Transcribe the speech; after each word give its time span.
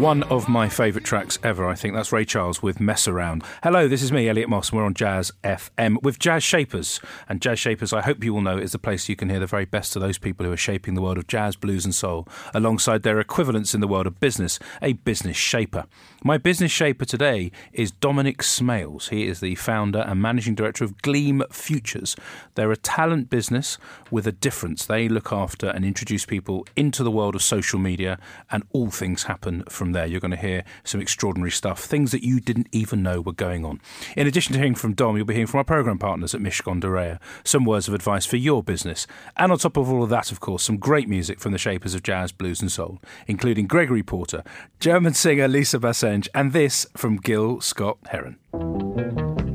One 0.00 0.22
of 0.22 0.48
my 0.48 0.70
favourite 0.70 1.04
tracks 1.04 1.38
ever, 1.44 1.68
I 1.68 1.74
think. 1.74 1.94
That's 1.94 2.10
Ray 2.10 2.24
Charles 2.24 2.62
with 2.62 2.80
Mess 2.80 3.06
Around. 3.06 3.42
Hello, 3.62 3.86
this 3.86 4.00
is 4.00 4.10
me, 4.10 4.30
Elliot 4.30 4.48
Moss, 4.48 4.70
and 4.70 4.78
we're 4.78 4.86
on 4.86 4.94
Jazz 4.94 5.30
FM 5.44 6.02
with 6.02 6.18
Jazz 6.18 6.42
Shapers. 6.42 7.00
And 7.28 7.42
Jazz 7.42 7.58
Shapers, 7.58 7.92
I 7.92 8.00
hope 8.00 8.24
you 8.24 8.34
all 8.34 8.40
know, 8.40 8.56
is 8.56 8.72
the 8.72 8.78
place 8.78 9.10
you 9.10 9.14
can 9.14 9.28
hear 9.28 9.40
the 9.40 9.46
very 9.46 9.66
best 9.66 9.94
of 9.96 10.00
those 10.00 10.16
people 10.16 10.46
who 10.46 10.52
are 10.52 10.56
shaping 10.56 10.94
the 10.94 11.02
world 11.02 11.18
of 11.18 11.26
jazz, 11.26 11.54
blues, 11.54 11.84
and 11.84 11.94
soul, 11.94 12.26
alongside 12.54 13.02
their 13.02 13.20
equivalents 13.20 13.74
in 13.74 13.82
the 13.82 13.86
world 13.86 14.06
of 14.06 14.18
business, 14.20 14.58
a 14.80 14.94
business 14.94 15.36
shaper. 15.36 15.84
My 16.24 16.38
business 16.38 16.72
shaper 16.72 17.04
today 17.04 17.52
is 17.74 17.90
Dominic 17.90 18.38
Smales. 18.38 19.10
He 19.10 19.26
is 19.26 19.40
the 19.40 19.54
founder 19.56 19.98
and 19.98 20.22
managing 20.22 20.54
director 20.54 20.82
of 20.82 21.02
Gleam 21.02 21.42
Futures. 21.52 22.16
They're 22.54 22.72
a 22.72 22.76
talent 22.78 23.28
business 23.28 23.76
with 24.10 24.26
a 24.26 24.32
difference. 24.32 24.86
They 24.86 25.10
look 25.10 25.30
after 25.30 25.68
and 25.68 25.84
introduce 25.84 26.24
people 26.24 26.66
into 26.74 27.04
the 27.04 27.10
world 27.10 27.34
of 27.34 27.42
social 27.42 27.78
media, 27.78 28.18
and 28.50 28.64
all 28.72 28.90
things 28.90 29.24
happen 29.24 29.62
from 29.68 29.89
there. 29.92 30.06
You're 30.06 30.20
going 30.20 30.30
to 30.30 30.36
hear 30.36 30.64
some 30.84 31.00
extraordinary 31.00 31.50
stuff, 31.50 31.80
things 31.80 32.12
that 32.12 32.24
you 32.24 32.40
didn't 32.40 32.68
even 32.72 33.02
know 33.02 33.20
were 33.20 33.32
going 33.32 33.64
on. 33.64 33.80
In 34.16 34.26
addition 34.26 34.52
to 34.52 34.58
hearing 34.58 34.74
from 34.74 34.94
Dom, 34.94 35.16
you'll 35.16 35.26
be 35.26 35.34
hearing 35.34 35.46
from 35.46 35.58
our 35.58 35.64
program 35.64 35.98
partners 35.98 36.34
at 36.34 36.40
Mishcon 36.40 36.80
de 36.80 36.86
Reya, 36.86 37.18
some 37.44 37.64
words 37.64 37.88
of 37.88 37.94
advice 37.94 38.26
for 38.26 38.36
your 38.36 38.62
business. 38.62 39.06
And 39.36 39.52
on 39.52 39.58
top 39.58 39.76
of 39.76 39.90
all 39.90 40.02
of 40.02 40.10
that, 40.10 40.32
of 40.32 40.40
course, 40.40 40.62
some 40.62 40.78
great 40.78 41.08
music 41.08 41.40
from 41.40 41.52
the 41.52 41.58
shapers 41.58 41.94
of 41.94 42.02
jazz, 42.02 42.32
blues, 42.32 42.60
and 42.60 42.70
soul, 42.70 43.00
including 43.26 43.66
Gregory 43.66 44.02
Porter, 44.02 44.42
German 44.78 45.14
singer 45.14 45.48
Lisa 45.48 45.78
Bassenge, 45.78 46.28
and 46.34 46.52
this 46.52 46.86
from 46.96 47.16
Gil 47.16 47.60
Scott 47.60 47.98
Heron. 48.08 49.49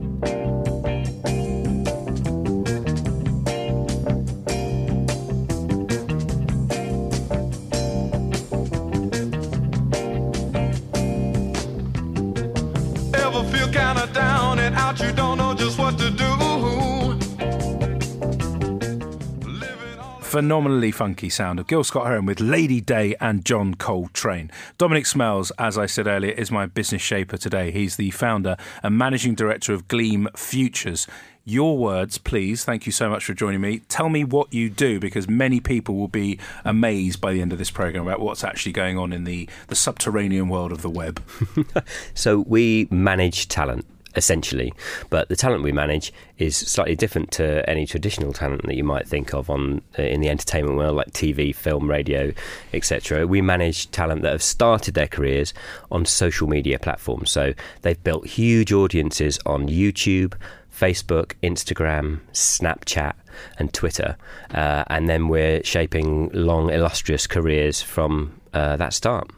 Phenomenally 20.36 20.92
funky 20.92 21.30
sound 21.30 21.62
of 21.62 21.68
Gil 21.68 21.86
Scott 21.86 22.08
Heron 22.08 22.26
with 22.26 22.42
Lady 22.42 22.82
Day 22.82 23.16
and 23.22 23.46
John 23.46 23.74
Coltrane. 23.74 24.52
Dominic 24.78 25.06
Smales, 25.06 25.50
as 25.58 25.78
I 25.78 25.86
said 25.86 26.08
earlier, 26.08 26.34
is 26.34 26.52
my 26.52 26.66
business 26.66 27.02
shaper 27.02 27.38
today. 27.38 27.72
He's 27.72 27.96
the 27.96 28.12
founder 28.12 28.58
and 28.84 28.98
managing 28.98 29.36
director 29.36 29.72
of 29.72 29.88
Gleam 29.88 30.28
Futures. 30.36 31.08
Your 31.46 31.78
words, 31.78 32.18
please. 32.18 32.66
Thank 32.66 32.86
you 32.86 32.92
so 32.92 33.10
much 33.10 33.24
for 33.24 33.34
joining 33.34 33.62
me. 33.62 33.80
Tell 33.88 34.10
me 34.10 34.26
what 34.26 34.54
you 34.54 34.70
do 34.70 35.00
because 35.00 35.30
many 35.30 35.62
people 35.62 35.96
will 35.96 36.10
be 36.10 36.38
amazed 36.66 37.22
by 37.22 37.32
the 37.32 37.40
end 37.40 37.54
of 37.54 37.58
this 37.58 37.72
program 37.72 38.06
about 38.06 38.20
what's 38.20 38.44
actually 38.44 38.74
going 38.74 38.98
on 38.98 39.14
in 39.14 39.24
the, 39.24 39.48
the 39.68 39.76
subterranean 39.76 40.50
world 40.50 40.74
of 40.74 40.82
the 40.82 40.90
web. 40.90 41.24
So 42.14 42.40
we 42.40 42.90
manage 42.92 43.48
talent 43.48 43.86
essentially, 44.16 44.74
but 45.10 45.30
the 45.30 45.36
talent 45.36 45.64
we 45.64 45.72
manage 45.72 46.14
is 46.38 46.56
slightly 46.56 46.96
different 46.96 47.32
to 47.32 47.68
any 47.70 47.86
traditional 47.86 48.34
talent 48.34 48.64
that 48.66 48.76
you 48.76 48.84
might 48.84 49.08
think 49.08 49.34
of 49.34 49.50
on 49.50 49.82
uh, 49.98 50.04
in 50.04 50.22
the 50.22 50.30
entertainment 50.30 50.78
world, 50.78 50.96
like 50.96 51.12
TV, 51.12 51.54
film, 51.56 51.90
radio, 51.90 52.32
etc. 52.74 53.28
We 53.28 53.42
manage 53.42 53.92
talent 53.92 54.22
that 54.24 54.32
have 54.32 54.44
started 54.44 54.94
their 54.94 55.08
careers 55.08 55.54
on 55.92 56.06
social 56.06 56.48
media 56.48 56.80
platforms. 56.80 57.32
So 57.32 57.54
they've 57.82 58.02
built 58.04 58.28
huge 58.28 58.72
audiences 58.74 59.40
on 59.46 59.68
YouTube. 59.68 60.34
Facebook, 60.76 61.36
Instagram, 61.42 62.20
Snapchat, 62.34 63.14
and 63.58 63.74
Twitter, 63.74 64.18
uh, 64.54 64.84
and 64.88 65.08
then 65.08 65.30
we're 65.30 65.64
shaping 65.64 66.30
long, 66.34 66.70
illustrious 66.70 67.28
careers 67.28 67.82
from 67.82 68.42
uh, 68.54 68.76
that 68.76 68.94
start. 68.94 69.30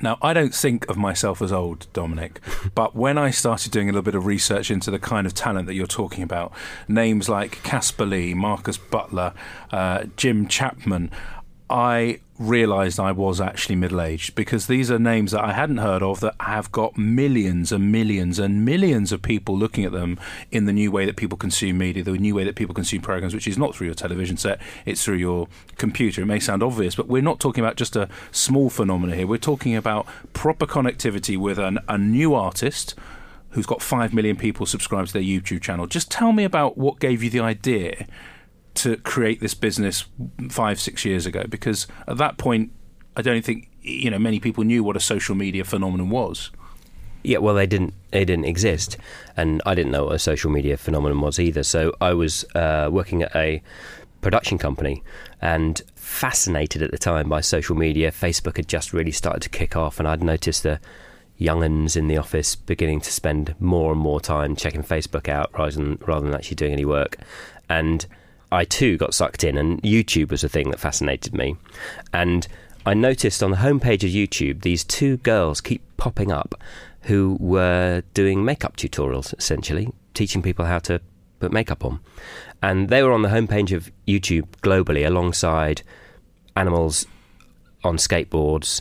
Now, 0.00 0.18
I 0.20 0.32
don't 0.32 0.54
think 0.54 0.88
of 0.88 0.96
myself 0.96 1.40
as 1.40 1.52
old, 1.52 1.86
Dominic, 1.92 2.40
but 2.74 2.96
when 2.96 3.16
I 3.16 3.30
started 3.30 3.70
doing 3.70 3.88
a 3.88 3.92
little 3.92 4.02
bit 4.02 4.14
of 4.14 4.26
research 4.26 4.70
into 4.70 4.90
the 4.90 4.98
kind 4.98 5.26
of 5.26 5.34
talent 5.34 5.66
that 5.66 5.74
you're 5.74 5.86
talking 5.86 6.22
about, 6.24 6.52
names 6.88 7.28
like 7.28 7.62
Casper 7.62 8.04
Lee, 8.04 8.34
Marcus 8.34 8.76
Butler, 8.76 9.32
uh, 9.70 10.04
Jim 10.16 10.48
Chapman, 10.48 11.10
I 11.70 12.20
realised 12.38 12.98
I 12.98 13.12
was 13.12 13.40
actually 13.40 13.76
middle 13.76 14.00
aged 14.00 14.34
because 14.34 14.66
these 14.66 14.90
are 14.90 14.98
names 14.98 15.32
that 15.32 15.44
I 15.44 15.52
hadn't 15.52 15.78
heard 15.78 16.02
of 16.02 16.20
that 16.20 16.34
have 16.40 16.72
got 16.72 16.98
millions 16.98 17.70
and 17.70 17.92
millions 17.92 18.38
and 18.38 18.64
millions 18.64 19.12
of 19.12 19.22
people 19.22 19.56
looking 19.56 19.84
at 19.84 19.92
them 19.92 20.18
in 20.50 20.66
the 20.66 20.72
new 20.72 20.90
way 20.90 21.06
that 21.06 21.16
people 21.16 21.38
consume 21.38 21.78
media, 21.78 22.02
the 22.02 22.12
new 22.12 22.34
way 22.34 22.44
that 22.44 22.56
people 22.56 22.74
consume 22.74 23.02
programs, 23.02 23.34
which 23.34 23.46
is 23.46 23.56
not 23.56 23.74
through 23.74 23.86
your 23.86 23.94
television 23.94 24.36
set, 24.36 24.60
it's 24.84 25.04
through 25.04 25.16
your 25.16 25.48
computer. 25.76 26.22
It 26.22 26.26
may 26.26 26.40
sound 26.40 26.62
obvious, 26.62 26.96
but 26.96 27.06
we're 27.06 27.22
not 27.22 27.40
talking 27.40 27.64
about 27.64 27.76
just 27.76 27.96
a 27.96 28.08
small 28.32 28.68
phenomenon 28.68 29.16
here. 29.16 29.26
We're 29.26 29.38
talking 29.38 29.76
about 29.76 30.06
proper 30.32 30.66
connectivity 30.66 31.38
with 31.38 31.58
an, 31.58 31.78
a 31.88 31.96
new 31.96 32.34
artist 32.34 32.94
who's 33.50 33.66
got 33.66 33.80
5 33.80 34.12
million 34.12 34.36
people 34.36 34.66
subscribed 34.66 35.08
to 35.08 35.12
their 35.12 35.22
YouTube 35.22 35.62
channel. 35.62 35.86
Just 35.86 36.10
tell 36.10 36.32
me 36.32 36.42
about 36.42 36.76
what 36.76 36.98
gave 36.98 37.22
you 37.22 37.30
the 37.30 37.40
idea 37.40 38.06
to 38.74 38.96
create 38.98 39.40
this 39.40 39.54
business 39.54 40.04
five, 40.50 40.80
six 40.80 41.04
years 41.04 41.26
ago? 41.26 41.44
Because 41.48 41.86
at 42.06 42.16
that 42.18 42.38
point, 42.38 42.72
I 43.16 43.22
don't 43.22 43.44
think 43.44 43.70
you 43.82 44.10
know 44.10 44.18
many 44.18 44.40
people 44.40 44.64
knew 44.64 44.82
what 44.82 44.96
a 44.96 45.00
social 45.00 45.34
media 45.34 45.64
phenomenon 45.64 46.10
was. 46.10 46.50
Yeah, 47.22 47.38
well, 47.38 47.54
they 47.54 47.66
didn't. 47.66 47.94
They 48.10 48.24
didn't 48.24 48.44
exist, 48.44 48.96
and 49.36 49.62
I 49.64 49.74
didn't 49.74 49.92
know 49.92 50.04
what 50.04 50.14
a 50.14 50.18
social 50.18 50.50
media 50.50 50.76
phenomenon 50.76 51.20
was 51.20 51.40
either. 51.40 51.62
So 51.62 51.94
I 52.00 52.12
was 52.12 52.44
uh, 52.54 52.88
working 52.92 53.22
at 53.22 53.34
a 53.34 53.62
production 54.20 54.58
company 54.58 55.02
and 55.40 55.80
fascinated 55.94 56.82
at 56.82 56.90
the 56.90 56.98
time 56.98 57.28
by 57.28 57.40
social 57.40 57.76
media. 57.76 58.10
Facebook 58.10 58.56
had 58.56 58.68
just 58.68 58.92
really 58.92 59.10
started 59.10 59.40
to 59.42 59.48
kick 59.48 59.74
off, 59.74 59.98
and 59.98 60.06
I'd 60.06 60.22
noticed 60.22 60.64
the 60.64 60.80
younguns 61.40 61.96
in 61.96 62.08
the 62.08 62.16
office 62.16 62.54
beginning 62.54 63.00
to 63.00 63.10
spend 63.10 63.54
more 63.58 63.90
and 63.92 64.00
more 64.00 64.20
time 64.20 64.54
checking 64.54 64.82
Facebook 64.82 65.28
out 65.28 65.50
rather 65.58 65.72
than 65.72 65.98
rather 66.06 66.26
than 66.26 66.34
actually 66.34 66.56
doing 66.56 66.72
any 66.72 66.84
work, 66.84 67.16
and 67.70 68.06
I 68.52 68.64
too 68.64 68.96
got 68.96 69.14
sucked 69.14 69.44
in, 69.44 69.56
and 69.56 69.82
YouTube 69.82 70.30
was 70.30 70.44
a 70.44 70.48
thing 70.48 70.70
that 70.70 70.80
fascinated 70.80 71.34
me. 71.34 71.56
And 72.12 72.46
I 72.86 72.94
noticed 72.94 73.42
on 73.42 73.50
the 73.50 73.56
homepage 73.58 74.04
of 74.04 74.10
YouTube 74.10 74.62
these 74.62 74.84
two 74.84 75.16
girls 75.18 75.60
keep 75.60 75.82
popping 75.96 76.30
up 76.30 76.54
who 77.02 77.36
were 77.40 78.02
doing 78.14 78.44
makeup 78.44 78.76
tutorials, 78.76 79.36
essentially, 79.38 79.88
teaching 80.14 80.42
people 80.42 80.64
how 80.64 80.78
to 80.80 81.00
put 81.40 81.52
makeup 81.52 81.84
on. 81.84 82.00
And 82.62 82.88
they 82.88 83.02
were 83.02 83.12
on 83.12 83.22
the 83.22 83.28
homepage 83.28 83.74
of 83.74 83.90
YouTube 84.06 84.46
globally 84.62 85.06
alongside 85.06 85.82
animals 86.56 87.06
on 87.82 87.96
skateboards, 87.96 88.80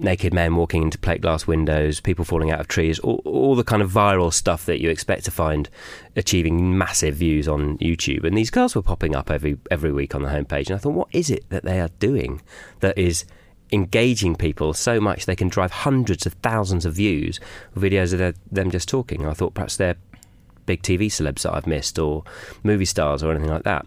naked 0.00 0.32
men 0.32 0.56
walking 0.56 0.82
into 0.82 0.98
plate 0.98 1.20
glass 1.20 1.46
windows, 1.46 2.00
people 2.00 2.24
falling 2.24 2.50
out 2.50 2.60
of 2.60 2.68
trees, 2.68 2.98
all, 3.00 3.20
all, 3.24 3.54
the 3.54 3.64
kind 3.64 3.82
of 3.82 3.90
viral 3.90 4.32
stuff 4.32 4.66
that 4.66 4.80
you 4.80 4.88
expect 4.88 5.24
to 5.26 5.30
find 5.30 5.68
achieving 6.16 6.76
massive 6.76 7.14
views 7.14 7.46
on 7.46 7.78
YouTube. 7.78 8.24
And 8.24 8.36
these 8.36 8.50
girls 8.50 8.74
were 8.74 8.82
popping 8.82 9.14
up 9.14 9.30
every 9.30 9.58
every 9.70 9.92
week 9.92 10.14
on 10.14 10.22
the 10.22 10.28
homepage, 10.28 10.66
and 10.66 10.76
I 10.76 10.78
thought, 10.78 10.94
what 10.94 11.08
is 11.12 11.30
it 11.30 11.48
that 11.50 11.64
they 11.64 11.80
are 11.80 11.90
doing 11.98 12.42
that 12.80 12.96
is 12.98 13.24
engaging 13.72 14.34
people 14.34 14.74
so 14.74 15.00
much 15.00 15.26
they 15.26 15.36
can 15.36 15.48
drive 15.48 15.70
hundreds 15.70 16.26
of 16.26 16.32
thousands 16.34 16.84
of 16.84 16.94
views 16.94 17.38
videos 17.76 18.12
of 18.12 18.36
them 18.50 18.70
just 18.70 18.88
talking? 18.88 19.26
I 19.26 19.34
thought 19.34 19.54
perhaps 19.54 19.76
they're 19.76 19.96
big 20.66 20.82
TV 20.82 21.06
celebs 21.06 21.42
that 21.42 21.54
I've 21.54 21.66
missed, 21.66 21.98
or 21.98 22.24
movie 22.62 22.84
stars, 22.84 23.22
or 23.22 23.30
anything 23.30 23.50
like 23.50 23.64
that. 23.64 23.86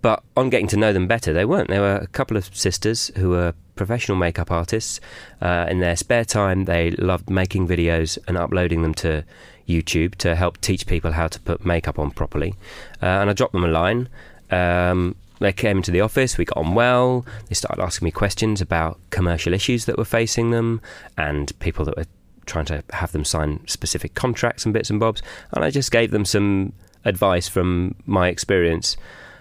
But 0.00 0.24
on 0.36 0.50
getting 0.50 0.66
to 0.68 0.76
know 0.76 0.92
them 0.92 1.06
better, 1.06 1.32
they 1.32 1.44
weren't. 1.44 1.68
They 1.68 1.78
were 1.78 1.96
a 1.96 2.08
couple 2.08 2.36
of 2.36 2.54
sisters 2.56 3.12
who 3.16 3.30
were 3.30 3.54
professional 3.74 4.16
makeup 4.16 4.50
artists. 4.50 5.00
Uh, 5.40 5.66
in 5.68 5.80
their 5.80 5.96
spare 5.96 6.24
time, 6.24 6.64
they 6.64 6.90
loved 6.92 7.30
making 7.30 7.68
videos 7.68 8.18
and 8.28 8.36
uploading 8.36 8.82
them 8.82 8.94
to 8.94 9.24
YouTube 9.68 10.14
to 10.16 10.34
help 10.34 10.60
teach 10.60 10.86
people 10.86 11.12
how 11.12 11.28
to 11.28 11.40
put 11.40 11.64
makeup 11.64 11.98
on 11.98 12.10
properly. 12.10 12.54
Uh, 13.02 13.06
and 13.06 13.30
I 13.30 13.32
dropped 13.32 13.52
them 13.52 13.64
a 13.64 13.68
line. 13.68 14.08
Um, 14.50 15.16
they 15.38 15.52
came 15.52 15.78
into 15.78 15.90
the 15.90 16.00
office, 16.00 16.38
we 16.38 16.44
got 16.44 16.58
on 16.58 16.74
well. 16.74 17.26
They 17.48 17.54
started 17.54 17.82
asking 17.82 18.06
me 18.06 18.12
questions 18.12 18.60
about 18.60 19.00
commercial 19.10 19.52
issues 19.52 19.86
that 19.86 19.98
were 19.98 20.04
facing 20.04 20.50
them 20.50 20.80
and 21.18 21.58
people 21.58 21.84
that 21.86 21.96
were 21.96 22.06
trying 22.46 22.64
to 22.66 22.84
have 22.92 23.12
them 23.12 23.24
sign 23.24 23.66
specific 23.66 24.14
contracts 24.14 24.64
and 24.64 24.72
bits 24.72 24.90
and 24.90 25.00
bobs. 25.00 25.22
And 25.52 25.64
I 25.64 25.70
just 25.70 25.90
gave 25.90 26.10
them 26.12 26.24
some 26.24 26.72
advice 27.04 27.48
from 27.48 27.96
my 28.06 28.28
experience 28.28 28.96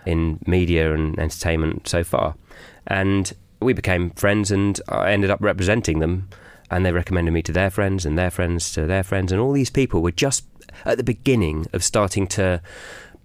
in 0.05 0.39
media 0.47 0.93
and 0.93 1.17
entertainment 1.19 1.87
so 1.87 2.03
far. 2.03 2.35
And 2.87 3.31
we 3.61 3.73
became 3.73 4.11
friends, 4.11 4.51
and 4.51 4.79
I 4.87 5.11
ended 5.11 5.29
up 5.29 5.41
representing 5.41 5.99
them. 5.99 6.29
And 6.69 6.85
they 6.85 6.93
recommended 6.93 7.31
me 7.31 7.41
to 7.43 7.51
their 7.51 7.69
friends, 7.69 8.05
and 8.05 8.17
their 8.17 8.31
friends 8.31 8.71
to 8.73 8.85
their 8.85 9.03
friends, 9.03 9.31
and 9.31 9.41
all 9.41 9.51
these 9.51 9.69
people 9.69 10.01
were 10.01 10.11
just 10.11 10.45
at 10.85 10.97
the 10.97 11.03
beginning 11.03 11.67
of 11.73 11.83
starting 11.83 12.27
to 12.27 12.61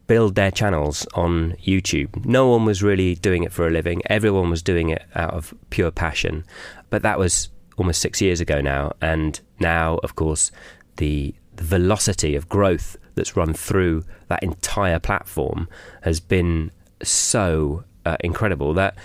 build 0.06 0.34
their 0.34 0.50
channels 0.50 1.06
on 1.14 1.52
YouTube. 1.64 2.24
No 2.24 2.48
one 2.48 2.64
was 2.64 2.82
really 2.82 3.14
doing 3.16 3.42
it 3.42 3.52
for 3.52 3.66
a 3.66 3.70
living. 3.70 4.02
Everyone 4.06 4.50
was 4.50 4.62
doing 4.62 4.88
it 4.90 5.02
out 5.14 5.34
of 5.34 5.54
pure 5.70 5.90
passion. 5.90 6.44
But 6.90 7.02
that 7.02 7.18
was 7.18 7.48
almost 7.76 8.00
six 8.00 8.20
years 8.20 8.40
ago 8.40 8.60
now. 8.60 8.92
And 9.00 9.40
now, 9.58 9.98
of 10.02 10.14
course, 10.14 10.50
the, 10.96 11.34
the 11.56 11.64
velocity 11.64 12.36
of 12.36 12.48
growth 12.48 12.96
that's 13.14 13.36
run 13.36 13.52
through 13.54 14.04
that 14.28 14.42
entire 14.42 14.98
platform 14.98 15.68
has 16.02 16.20
been 16.20 16.70
so 17.02 17.84
uh, 18.04 18.16
incredible 18.20 18.74
that 18.74 18.96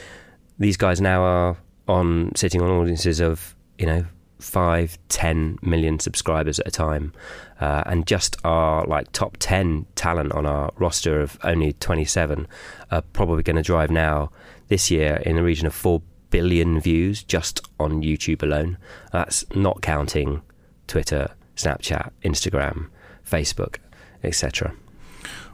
these 0.61 0.77
guys 0.77 1.01
now 1.01 1.23
are 1.23 1.57
on 1.87 2.31
sitting 2.35 2.61
on 2.61 2.69
audiences 2.69 3.19
of, 3.19 3.55
you 3.77 3.85
know, 3.85 4.05
five, 4.39 4.97
ten 5.09 5.57
million 5.61 5.99
subscribers 5.99 6.59
at 6.59 6.67
a 6.67 6.71
time, 6.71 7.13
uh, 7.59 7.83
and 7.85 8.07
just 8.07 8.37
our 8.43 8.85
like 8.85 9.11
top 9.11 9.37
ten 9.39 9.85
talent 9.95 10.31
on 10.33 10.45
our 10.45 10.71
roster 10.77 11.19
of 11.19 11.37
only 11.43 11.73
twenty 11.73 12.05
seven 12.05 12.47
are 12.91 13.01
probably 13.01 13.43
going 13.43 13.55
to 13.55 13.61
drive 13.61 13.91
now 13.91 14.31
this 14.67 14.89
year 14.89 15.15
in 15.25 15.35
the 15.35 15.43
region 15.43 15.67
of 15.67 15.73
four 15.73 16.01
billion 16.29 16.79
views 16.79 17.23
just 17.23 17.59
on 17.79 18.01
YouTube 18.01 18.41
alone. 18.41 18.77
That's 19.11 19.43
not 19.55 19.81
counting 19.81 20.41
Twitter, 20.87 21.29
Snapchat, 21.55 22.11
Instagram, 22.23 22.87
Facebook, 23.29 23.77
etc. 24.23 24.73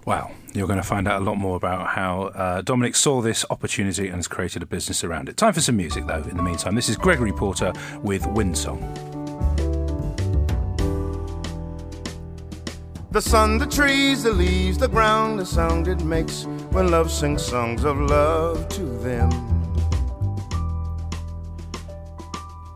Wow, 0.08 0.32
you're 0.54 0.68
going 0.68 0.80
to 0.80 0.88
find 0.88 1.06
out 1.06 1.22
a 1.22 1.26
lot 1.26 1.36
more 1.36 1.58
about 1.58 1.88
how 1.88 2.28
uh, 2.28 2.62
Dominic 2.62 2.96
saw 2.96 3.20
this 3.20 3.44
opportunity 3.50 4.08
and 4.08 4.16
has 4.16 4.28
created 4.30 4.64
a 4.64 4.66
business 4.66 5.04
around 5.04 5.28
it. 5.28 5.36
Time 5.36 5.52
for 5.52 5.60
some 5.60 5.76
music, 5.76 6.08
though, 6.08 6.24
in 6.24 6.38
the 6.38 6.44
meantime. 6.44 6.76
This 6.76 6.88
is 6.88 6.96
Gregory 6.96 7.34
Porter 7.34 7.74
with 8.04 8.22
Windsong. 8.22 8.80
The 13.12 13.22
sun, 13.22 13.58
the 13.58 13.66
trees, 13.66 14.24
the 14.24 14.32
leaves, 14.32 14.78
the 14.78 14.88
ground, 14.88 15.40
the 15.40 15.46
sound 15.46 15.90
it 15.90 16.02
makes 16.06 16.46
when 16.72 16.90
love 16.90 17.12
sings 17.12 17.44
songs 17.44 17.84
of 17.84 18.00
love 18.00 18.70
to 18.70 18.84
them. 19.00 19.30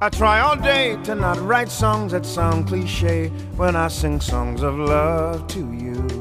I 0.01 0.09
try 0.09 0.41
all 0.41 0.57
day 0.57 0.97
to 1.03 1.15
not 1.15 1.39
write 1.39 1.69
songs 1.69 2.11
that 2.11 2.25
sound 2.25 2.67
cliche 2.67 3.29
when 3.55 3.77
I 3.77 3.87
sing 3.87 4.19
songs 4.19 4.63
of 4.63 4.77
love 4.77 5.47
to 5.47 5.59
you. 5.71 6.20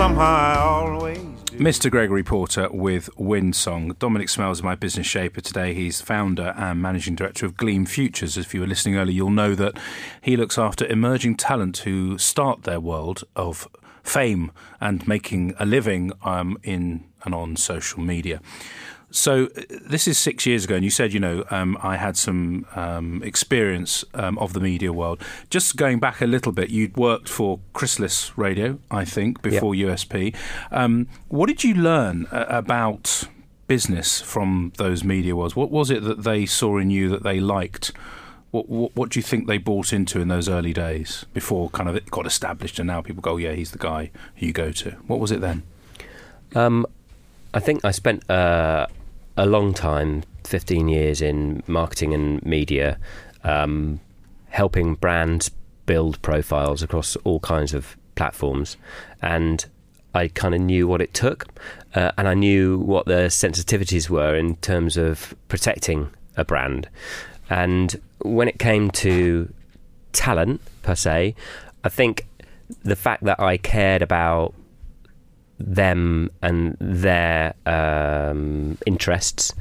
Somehow 0.00 0.22
I 0.22 0.58
always. 0.58 1.18
Mr. 1.58 1.90
Gregory 1.90 2.22
Porter 2.22 2.70
with 2.70 3.10
Windsong. 3.18 3.98
Dominic 3.98 4.28
Smales 4.28 4.52
is 4.52 4.62
my 4.62 4.74
business 4.74 5.06
shaper 5.06 5.42
today. 5.42 5.74
He's 5.74 6.00
founder 6.00 6.54
and 6.56 6.80
managing 6.80 7.16
director 7.16 7.44
of 7.44 7.58
Gleam 7.58 7.84
Futures. 7.84 8.38
If 8.38 8.54
you 8.54 8.60
were 8.62 8.66
listening 8.66 8.96
earlier, 8.96 9.14
you'll 9.14 9.28
know 9.28 9.54
that 9.54 9.78
he 10.22 10.38
looks 10.38 10.56
after 10.56 10.86
emerging 10.86 11.36
talent 11.36 11.76
who 11.84 12.16
start 12.16 12.62
their 12.62 12.80
world 12.80 13.24
of 13.36 13.68
fame 14.02 14.52
and 14.80 15.06
making 15.06 15.52
a 15.58 15.66
living 15.66 16.12
um, 16.24 16.56
in 16.62 17.04
and 17.24 17.34
on 17.34 17.56
social 17.56 18.00
media. 18.00 18.40
So 19.10 19.46
uh, 19.56 19.62
this 19.82 20.06
is 20.06 20.18
six 20.18 20.46
years 20.46 20.64
ago, 20.64 20.76
and 20.76 20.84
you 20.84 20.90
said, 20.90 21.12
you 21.12 21.20
know, 21.20 21.44
um, 21.50 21.76
I 21.82 21.96
had 21.96 22.16
some 22.16 22.66
um, 22.74 23.22
experience 23.22 24.04
um, 24.14 24.38
of 24.38 24.52
the 24.52 24.60
media 24.60 24.92
world. 24.92 25.22
Just 25.50 25.76
going 25.76 25.98
back 25.98 26.20
a 26.20 26.26
little 26.26 26.52
bit, 26.52 26.70
you'd 26.70 26.96
worked 26.96 27.28
for 27.28 27.60
Chrysalis 27.72 28.36
Radio, 28.38 28.78
I 28.90 29.04
think, 29.04 29.42
before 29.42 29.72
USP. 29.74 30.34
Um, 30.70 31.08
what 31.28 31.46
did 31.46 31.64
you 31.64 31.74
learn 31.74 32.26
uh, 32.26 32.46
about 32.48 33.24
business 33.66 34.20
from 34.20 34.72
those 34.76 35.04
media 35.04 35.34
worlds? 35.34 35.56
What 35.56 35.70
was 35.70 35.90
it 35.90 36.02
that 36.04 36.22
they 36.24 36.46
saw 36.46 36.78
in 36.78 36.90
you 36.90 37.08
that 37.10 37.22
they 37.22 37.40
liked? 37.40 37.92
What, 38.50 38.68
what, 38.68 38.96
what 38.96 39.10
do 39.10 39.18
you 39.18 39.22
think 39.22 39.46
they 39.46 39.58
bought 39.58 39.92
into 39.92 40.20
in 40.20 40.28
those 40.28 40.48
early 40.48 40.72
days 40.72 41.24
before 41.32 41.70
kind 41.70 41.88
of 41.88 41.94
it 41.94 42.10
got 42.10 42.26
established 42.26 42.80
and 42.80 42.88
now 42.88 43.00
people 43.00 43.22
go, 43.22 43.32
oh, 43.32 43.36
yeah, 43.36 43.52
he's 43.52 43.70
the 43.70 43.78
guy 43.78 44.10
who 44.36 44.46
you 44.46 44.52
go 44.52 44.72
to? 44.72 44.90
What 45.06 45.20
was 45.20 45.30
it 45.30 45.40
then? 45.40 45.62
Um, 46.56 46.84
I 47.54 47.60
think 47.60 47.84
I 47.84 47.90
spent 47.92 48.28
uh, 48.28 48.86
a 49.36 49.46
long 49.46 49.72
time, 49.74 50.22
15 50.44 50.88
years 50.88 51.22
in 51.22 51.62
marketing 51.66 52.14
and 52.14 52.42
media, 52.44 52.98
um, 53.44 54.00
helping 54.48 54.94
brands 54.94 55.50
build 55.86 56.20
profiles 56.22 56.82
across 56.82 57.16
all 57.24 57.40
kinds 57.40 57.74
of 57.74 57.96
platforms. 58.14 58.76
And 59.22 59.64
I 60.14 60.28
kind 60.28 60.54
of 60.54 60.60
knew 60.60 60.86
what 60.88 61.00
it 61.00 61.14
took, 61.14 61.46
uh, 61.94 62.12
and 62.18 62.28
I 62.28 62.34
knew 62.34 62.78
what 62.78 63.06
the 63.06 63.28
sensitivities 63.28 64.10
were 64.10 64.34
in 64.34 64.56
terms 64.56 64.96
of 64.96 65.34
protecting 65.48 66.10
a 66.36 66.44
brand. 66.44 66.88
And 67.48 68.00
when 68.22 68.48
it 68.48 68.58
came 68.58 68.90
to 68.92 69.52
talent 70.12 70.60
per 70.82 70.94
se, 70.94 71.34
I 71.84 71.88
think 71.88 72.26
the 72.82 72.96
fact 72.96 73.24
that 73.24 73.40
I 73.40 73.56
cared 73.56 74.02
about 74.02 74.54
them 75.60 76.30
and 76.42 76.76
their 76.80 77.54
um, 77.66 78.78
interests 78.86 79.52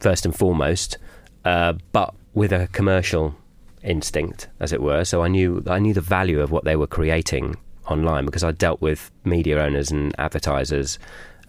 first 0.00 0.24
and 0.24 0.34
foremost, 0.34 0.98
uh, 1.44 1.74
but 1.92 2.14
with 2.34 2.52
a 2.52 2.68
commercial 2.72 3.34
instinct, 3.82 4.48
as 4.60 4.72
it 4.72 4.82
were. 4.82 5.04
So 5.04 5.22
I 5.22 5.28
knew 5.28 5.62
I 5.66 5.78
knew 5.78 5.94
the 5.94 6.00
value 6.00 6.40
of 6.40 6.50
what 6.50 6.64
they 6.64 6.76
were 6.76 6.86
creating 6.86 7.56
online 7.86 8.24
because 8.24 8.44
I 8.44 8.52
dealt 8.52 8.80
with 8.80 9.10
media 9.24 9.62
owners 9.62 9.90
and 9.90 10.14
advertisers 10.18 10.98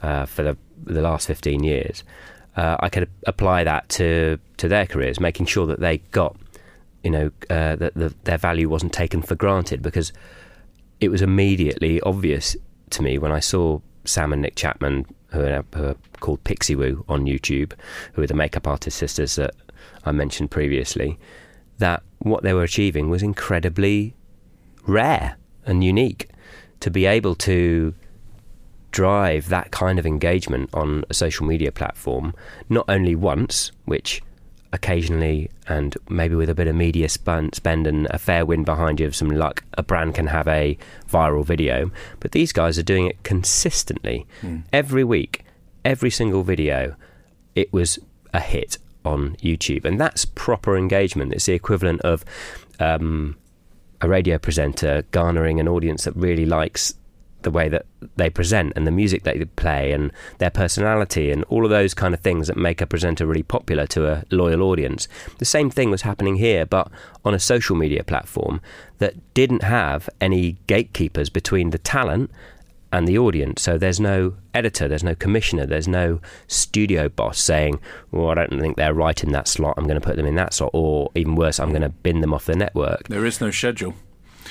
uh, 0.01 0.25
for 0.25 0.43
the 0.43 0.57
the 0.83 1.01
last 1.01 1.27
fifteen 1.27 1.63
years. 1.63 2.03
Uh, 2.55 2.75
I 2.79 2.89
could 2.89 3.09
apply 3.25 3.63
that 3.63 3.87
to 3.89 4.39
to 4.57 4.67
their 4.67 4.85
careers, 4.85 5.19
making 5.19 5.45
sure 5.45 5.65
that 5.67 5.79
they 5.79 5.99
got, 6.11 6.35
you 7.03 7.11
know, 7.11 7.31
uh, 7.49 7.75
that 7.77 7.93
the, 7.95 8.13
their 8.23 8.37
value 8.37 8.67
wasn't 8.67 8.93
taken 8.93 9.21
for 9.21 9.35
granted 9.35 9.81
because 9.81 10.11
it 10.99 11.09
was 11.09 11.21
immediately 11.21 12.01
obvious 12.01 12.57
to 12.91 13.01
me 13.01 13.18
when 13.18 13.31
I 13.31 13.39
saw 13.39 13.80
Sam 14.06 14.33
and 14.33 14.41
Nick 14.41 14.56
Chapman, 14.56 15.06
who 15.27 15.41
are, 15.41 15.65
who 15.75 15.83
are 15.86 15.95
called 16.19 16.44
Pixiwoo 16.44 17.03
on 17.07 17.25
YouTube, 17.25 17.74
who 18.13 18.21
are 18.21 18.27
the 18.27 18.33
makeup 18.33 18.68
artist 18.68 18.97
sisters 18.97 19.36
that 19.36 19.51
I 20.06 20.12
mentioned 20.12 20.51
previously, 20.51 21.19
that 21.77 22.03
what 22.19 22.43
they 22.43 22.53
were 22.53 22.63
achieving 22.63 23.10
was 23.10 23.24
incredibly 23.24 24.15
rare 24.86 25.38
and 25.65 25.84
unique. 25.84 26.29
To 26.81 26.89
be 26.89 27.05
able 27.05 27.36
to 27.36 27.93
drive 28.91 29.50
that 29.50 29.72
kind 29.72 30.00
of 30.00 30.05
engagement 30.05 30.69
on 30.74 31.03
a 31.10 31.13
social 31.13 31.46
media 31.46 31.72
platform, 31.72 32.34
not 32.69 32.86
only 32.88 33.15
once, 33.15 33.72
which 33.86 34.22
occasionally 34.71 35.49
and 35.67 35.95
maybe 36.09 36.35
with 36.35 36.49
a 36.49 36.55
bit 36.55 36.67
of 36.67 36.75
media 36.75 37.09
spend, 37.09 37.55
spend 37.55 37.88
and 37.88 38.07
a 38.11 38.17
fair 38.17 38.45
wind 38.45 38.65
behind 38.65 38.99
you 38.99 39.07
of 39.07 39.15
some 39.15 39.29
luck, 39.29 39.63
a 39.77 39.83
brand 39.83 40.15
can 40.15 40.27
have 40.27 40.47
a 40.47 40.77
viral 41.09 41.45
video. 41.45 41.91
But 42.19 42.31
these 42.31 42.53
guys 42.53 42.77
are 42.77 42.83
doing 42.83 43.07
it 43.07 43.23
consistently. 43.23 44.27
Mm. 44.41 44.63
Every 44.71 45.03
week, 45.03 45.43
every 45.83 46.09
single 46.09 46.43
video, 46.43 46.95
it 47.55 47.73
was 47.73 47.99
a 48.33 48.39
hit 48.39 48.77
on 49.03 49.35
YouTube. 49.38 49.85
And 49.85 49.99
that's 49.99 50.25
proper 50.25 50.77
engagement. 50.77 51.33
It's 51.33 51.45
the 51.45 51.53
equivalent 51.53 52.01
of 52.01 52.23
um, 52.79 53.38
a 54.01 54.07
radio 54.07 54.38
presenter 54.38 55.03
garnering 55.11 55.59
an 55.59 55.67
audience 55.67 56.03
that 56.03 56.15
really 56.15 56.45
likes 56.45 56.93
the 57.41 57.51
way 57.51 57.69
that 57.69 57.86
they 58.15 58.29
present 58.29 58.74
and 58.75 58.86
the 58.86 58.91
music 58.91 59.24
they 59.24 59.43
play 59.55 59.91
and 59.91 60.12
their 60.39 60.50
personality 60.50 61.31
and 61.31 61.43
all 61.46 61.63
of 61.63 61.69
those 61.69 61.93
kind 61.93 62.13
of 62.13 62.19
things 62.19 62.48
that 62.48 62.58
make 62.58 62.81
a 62.81 62.88
presenter 62.88 63.25
really 63.25 63.43
popular 63.43 63.88
to 63.88 64.08
a 64.08 64.24
loyal 64.31 64.62
audience. 64.62 65.08
The 65.38 65.46
same 65.46 65.69
thing 65.69 65.89
was 65.89 66.01
happening 66.03 66.36
here, 66.36 66.65
but 66.65 66.91
on 67.24 67.34
a 67.34 67.39
social 67.39 67.75
media 67.75 68.03
platform 68.03 68.62
that 68.98 69.15
didn't 69.34 69.63
have 69.63 70.10
any 70.19 70.58
gatekeepers 70.67 71.29
between 71.29 71.69
the 71.69 71.77
talent 71.77 72.31
and 72.91 73.08
the 73.08 73.17
audience. 73.17 73.62
So 73.62 73.77
there's 73.77 74.00
no 74.00 74.36
editor, 74.53 74.88
there's 74.88 75.03
no 75.03 75.15
commissioner, 75.15 75.65
there's 75.65 75.88
no 75.88 76.22
studio 76.48 77.08
boss 77.08 77.39
saying, 77.39 77.79
well, 78.12 78.29
I 78.29 78.36
don't 78.36 78.60
think 78.60 78.77
they're 78.77 78.93
right 78.93 79.24
in 79.24 79.31
that 79.31 79.48
slot, 79.48 79.75
I'm 79.77 79.86
going 79.86 80.00
to 80.00 80.05
put 80.05 80.15
them 80.15 80.25
in 80.25 80.36
that 80.36 80.53
slot, 80.53 80.72
or 80.74 81.12
even 81.15 81.36
worse, 81.36 81.60
I'm 81.60 81.69
going 81.69 81.84
to 81.84 81.89
bin 81.89 82.22
them 82.22 82.34
off 82.34 82.46
the 82.46 82.55
network. 82.55 83.08
There 83.08 83.25
is 83.25 83.39
no 83.39 83.51
schedule. 83.51 83.93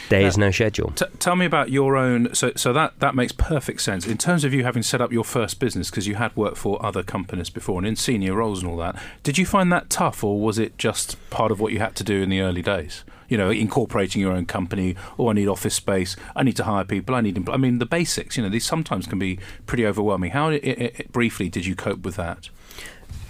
There 0.09 0.23
is 0.23 0.39
no 0.39 0.51
schedule. 0.51 0.91
T- 0.93 1.07
tell 1.19 1.37
me 1.37 1.45
about 1.45 1.71
your 1.71 1.97
own. 1.97 2.35
So, 2.35 2.53
so 2.57 2.73
that 2.73 2.99
that 3.01 3.15
makes 3.15 3.33
perfect 3.33 3.83
sense 3.83 4.07
in 4.07 4.19
terms 4.19 4.45
of 4.45 4.55
you 4.55 4.65
having 4.65 4.83
set 4.83 5.01
up 5.01 5.13
your 5.13 5.25
first 5.25 5.59
business 5.59 5.91
because 5.91 6.07
you 6.07 6.15
had 6.15 6.35
worked 6.37 6.57
for 6.57 6.85
other 6.85 7.03
companies 7.03 7.51
before 7.51 7.79
and 7.79 7.87
in 7.87 7.97
senior 7.97 8.35
roles 8.35 8.63
and 8.63 8.71
all 8.71 8.79
that. 8.79 9.01
Did 9.23 9.39
you 9.39 9.47
find 9.47 9.73
that 9.73 9.91
tough, 9.91 10.25
or 10.25 10.41
was 10.41 10.59
it 10.59 10.79
just 10.79 11.17
part 11.31 11.53
of 11.53 11.61
what 11.61 11.73
you 11.73 11.79
had 11.79 11.95
to 11.97 12.05
do 12.05 12.23
in 12.23 12.31
the 12.31 12.41
early 12.41 12.63
days? 12.63 13.05
You 13.29 13.37
know, 13.37 13.51
incorporating 13.51 14.23
your 14.23 14.33
own 14.33 14.47
company. 14.47 14.97
Oh, 15.19 15.29
I 15.29 15.35
need 15.35 15.49
office 15.49 15.75
space. 15.75 16.17
I 16.35 16.43
need 16.43 16.57
to 16.57 16.65
hire 16.65 16.85
people. 16.85 17.15
I 17.15 17.21
need. 17.21 17.37
Empl- 17.37 17.55
I 17.55 17.59
mean, 17.59 17.79
the 17.79 17.87
basics. 17.87 18.37
You 18.37 18.43
know, 18.43 18.49
these 18.49 18.65
sometimes 18.65 19.07
can 19.07 19.19
be 19.19 19.39
pretty 19.67 19.85
overwhelming. 19.85 20.31
How 20.31 20.49
it, 20.51 20.65
it, 20.65 21.13
briefly 21.13 21.49
did 21.49 21.67
you 21.67 21.77
cope 21.77 22.01
with 22.01 22.17
that? 22.17 22.49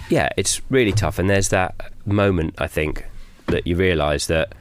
Yeah, 0.09 0.29
it's 0.37 0.63
really 0.71 0.93
tough, 0.93 1.19
and 1.19 1.29
there's 1.29 1.49
that 1.49 1.93
moment 2.07 2.55
I 2.59 2.67
think 2.67 3.05
that 3.47 3.67
you 3.67 3.77
realise 3.77 4.27
that 4.27 4.55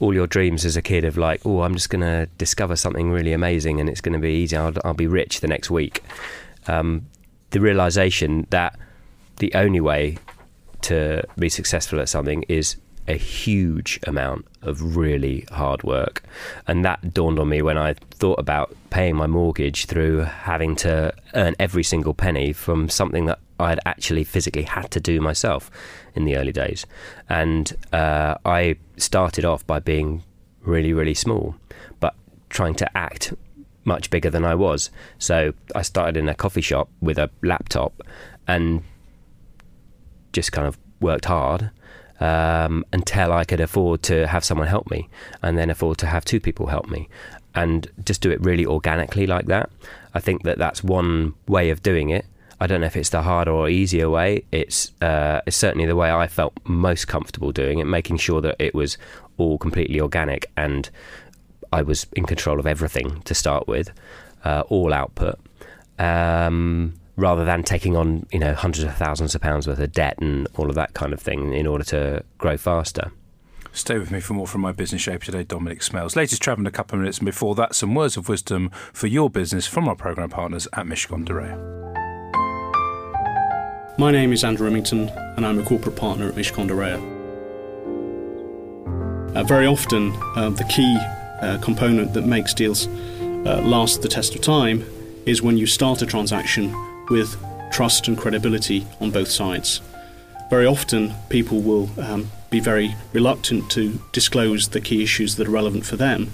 all 0.00 0.14
your 0.14 0.26
dreams 0.26 0.64
as 0.64 0.76
a 0.76 0.82
kid 0.82 1.04
of 1.04 1.16
like, 1.16 1.40
oh, 1.44 1.62
I'm 1.62 1.74
just 1.74 1.90
going 1.90 2.00
to 2.00 2.26
discover 2.38 2.74
something 2.74 3.10
really 3.10 3.32
amazing 3.32 3.80
and 3.80 3.88
it's 3.88 4.00
going 4.00 4.14
to 4.14 4.18
be 4.18 4.32
easy. 4.32 4.56
I'll, 4.56 4.72
I'll, 4.84 4.94
be 4.94 5.06
rich 5.06 5.40
the 5.40 5.46
next 5.46 5.70
week. 5.70 6.02
Um, 6.66 7.06
the 7.50 7.60
realization 7.60 8.46
that 8.50 8.78
the 9.36 9.52
only 9.54 9.80
way 9.80 10.18
to 10.82 11.22
be 11.38 11.48
successful 11.48 12.00
at 12.00 12.08
something 12.08 12.44
is 12.48 12.76
a 13.08 13.14
huge 13.14 13.98
amount 14.06 14.46
of 14.62 14.96
really 14.96 15.46
hard 15.50 15.82
work. 15.82 16.22
And 16.66 16.84
that 16.84 17.12
dawned 17.12 17.38
on 17.38 17.48
me 17.48 17.60
when 17.60 17.76
I 17.76 17.94
thought 17.94 18.38
about 18.38 18.74
paying 18.90 19.16
my 19.16 19.26
mortgage 19.26 19.86
through 19.86 20.20
having 20.20 20.76
to 20.76 21.12
earn 21.34 21.54
every 21.58 21.82
single 21.82 22.14
penny 22.14 22.52
from 22.52 22.88
something 22.88 23.26
that 23.26 23.38
I'd 23.60 23.80
actually 23.84 24.24
physically 24.24 24.62
had 24.62 24.90
to 24.92 25.00
do 25.00 25.20
myself 25.20 25.70
in 26.14 26.24
the 26.24 26.36
early 26.36 26.52
days. 26.52 26.86
And 27.28 27.76
uh, 27.92 28.36
I 28.44 28.76
started 28.96 29.44
off 29.44 29.66
by 29.66 29.78
being 29.78 30.22
really, 30.62 30.92
really 30.92 31.14
small, 31.14 31.54
but 32.00 32.14
trying 32.48 32.74
to 32.76 32.96
act 32.96 33.34
much 33.84 34.10
bigger 34.10 34.30
than 34.30 34.44
I 34.44 34.54
was. 34.54 34.90
So 35.18 35.52
I 35.74 35.82
started 35.82 36.16
in 36.16 36.28
a 36.28 36.34
coffee 36.34 36.60
shop 36.60 36.88
with 37.00 37.18
a 37.18 37.30
laptop 37.42 38.02
and 38.46 38.82
just 40.32 40.52
kind 40.52 40.66
of 40.66 40.78
worked 41.00 41.24
hard 41.24 41.70
um, 42.20 42.84
until 42.92 43.32
I 43.32 43.44
could 43.44 43.60
afford 43.60 44.02
to 44.04 44.26
have 44.26 44.44
someone 44.44 44.68
help 44.68 44.90
me 44.90 45.08
and 45.42 45.56
then 45.56 45.70
afford 45.70 45.98
to 45.98 46.06
have 46.06 46.24
two 46.24 46.40
people 46.40 46.66
help 46.66 46.88
me 46.88 47.08
and 47.54 47.88
just 48.04 48.20
do 48.20 48.30
it 48.30 48.40
really 48.42 48.66
organically 48.66 49.26
like 49.26 49.46
that. 49.46 49.70
I 50.14 50.20
think 50.20 50.42
that 50.44 50.58
that's 50.58 50.84
one 50.84 51.34
way 51.48 51.70
of 51.70 51.82
doing 51.82 52.10
it. 52.10 52.26
I 52.60 52.66
don't 52.66 52.80
know 52.82 52.86
if 52.86 52.96
it's 52.96 53.08
the 53.08 53.22
harder 53.22 53.50
or 53.50 53.68
easier 53.68 54.10
way. 54.10 54.44
It's, 54.52 54.92
uh, 55.00 55.40
it's 55.46 55.56
certainly 55.56 55.86
the 55.86 55.96
way 55.96 56.10
I 56.10 56.26
felt 56.26 56.52
most 56.64 57.08
comfortable 57.08 57.52
doing 57.52 57.78
it, 57.78 57.84
making 57.84 58.18
sure 58.18 58.40
that 58.42 58.56
it 58.58 58.74
was 58.74 58.98
all 59.38 59.56
completely 59.56 60.00
organic 60.00 60.50
and 60.56 60.90
I 61.72 61.82
was 61.82 62.06
in 62.14 62.26
control 62.26 62.60
of 62.60 62.66
everything 62.66 63.22
to 63.22 63.34
start 63.34 63.66
with, 63.66 63.90
uh, 64.44 64.64
all 64.68 64.92
output. 64.92 65.38
Um, 65.98 66.94
rather 67.16 67.44
than 67.44 67.62
taking 67.62 67.96
on 67.96 68.26
you 68.32 68.38
know 68.38 68.54
hundreds 68.54 68.84
of 68.84 68.96
thousands 68.96 69.34
of 69.34 69.40
pounds 69.40 69.68
worth 69.68 69.78
of 69.78 69.92
debt 69.92 70.18
and 70.20 70.48
all 70.56 70.68
of 70.68 70.74
that 70.74 70.94
kind 70.94 71.12
of 71.12 71.20
thing 71.20 71.52
in 71.52 71.66
order 71.66 71.84
to 71.84 72.24
grow 72.38 72.56
faster. 72.56 73.12
Stay 73.72 73.98
with 73.98 74.10
me 74.10 74.18
for 74.18 74.34
more 74.34 74.48
from 74.48 74.62
my 74.62 74.72
business 74.72 75.00
shape 75.00 75.22
today, 75.22 75.44
Dominic 75.44 75.80
Smales. 75.80 76.16
Latest 76.16 76.42
travel 76.42 76.62
in 76.62 76.66
a 76.66 76.72
couple 76.72 76.96
of 76.96 77.02
minutes, 77.02 77.18
and 77.18 77.26
before 77.26 77.54
that, 77.54 77.74
some 77.74 77.94
words 77.94 78.16
of 78.16 78.28
wisdom 78.28 78.68
for 78.92 79.06
your 79.06 79.30
business 79.30 79.66
from 79.66 79.88
our 79.88 79.94
programme 79.94 80.30
partners 80.30 80.66
at 80.72 80.86
Mishcon 80.86 81.24
de 81.24 81.32
Reya. 81.32 82.19
My 84.00 84.10
name 84.10 84.32
is 84.32 84.44
Andrew 84.44 84.64
Remington, 84.64 85.10
and 85.36 85.44
I'm 85.44 85.58
a 85.58 85.62
corporate 85.62 85.94
partner 85.94 86.26
at 86.26 86.34
Mishcon 86.34 86.66
de 86.66 86.72
Reya. 86.72 86.96
Uh, 89.36 89.42
very 89.44 89.66
often, 89.66 90.14
uh, 90.36 90.48
the 90.48 90.64
key 90.64 90.98
uh, 91.42 91.58
component 91.60 92.14
that 92.14 92.24
makes 92.24 92.54
deals 92.54 92.86
uh, 92.86 93.60
last 93.62 94.00
the 94.00 94.08
test 94.08 94.34
of 94.34 94.40
time 94.40 94.86
is 95.26 95.42
when 95.42 95.58
you 95.58 95.66
start 95.66 96.00
a 96.00 96.06
transaction 96.06 96.74
with 97.10 97.36
trust 97.70 98.08
and 98.08 98.16
credibility 98.16 98.86
on 99.02 99.10
both 99.10 99.28
sides. 99.28 99.82
Very 100.48 100.64
often, 100.64 101.12
people 101.28 101.60
will 101.60 101.90
um, 102.00 102.30
be 102.48 102.58
very 102.58 102.94
reluctant 103.12 103.70
to 103.72 104.00
disclose 104.12 104.68
the 104.68 104.80
key 104.80 105.02
issues 105.02 105.36
that 105.36 105.46
are 105.46 105.50
relevant 105.50 105.84
for 105.84 105.96
them. 105.96 106.30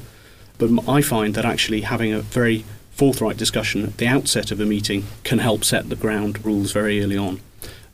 But 0.59 0.71
I 0.89 1.03
find 1.03 1.35
that 1.35 1.45
actually 1.45 1.81
having 1.81 2.13
a 2.13 2.21
very 2.21 2.65
forthright 2.93 3.37
discussion 3.37 3.83
at 3.83 3.97
the 3.97 4.07
outset 4.07 4.53
of 4.53 4.61
a 4.61 4.65
meeting 4.65 5.07
can 5.25 5.41
help 5.41 5.65
set 5.65 5.89
the 5.89 5.97
ground 5.97 6.47
rules 6.47 6.71
very 6.71 7.03
early 7.03 7.17
on. 7.17 7.41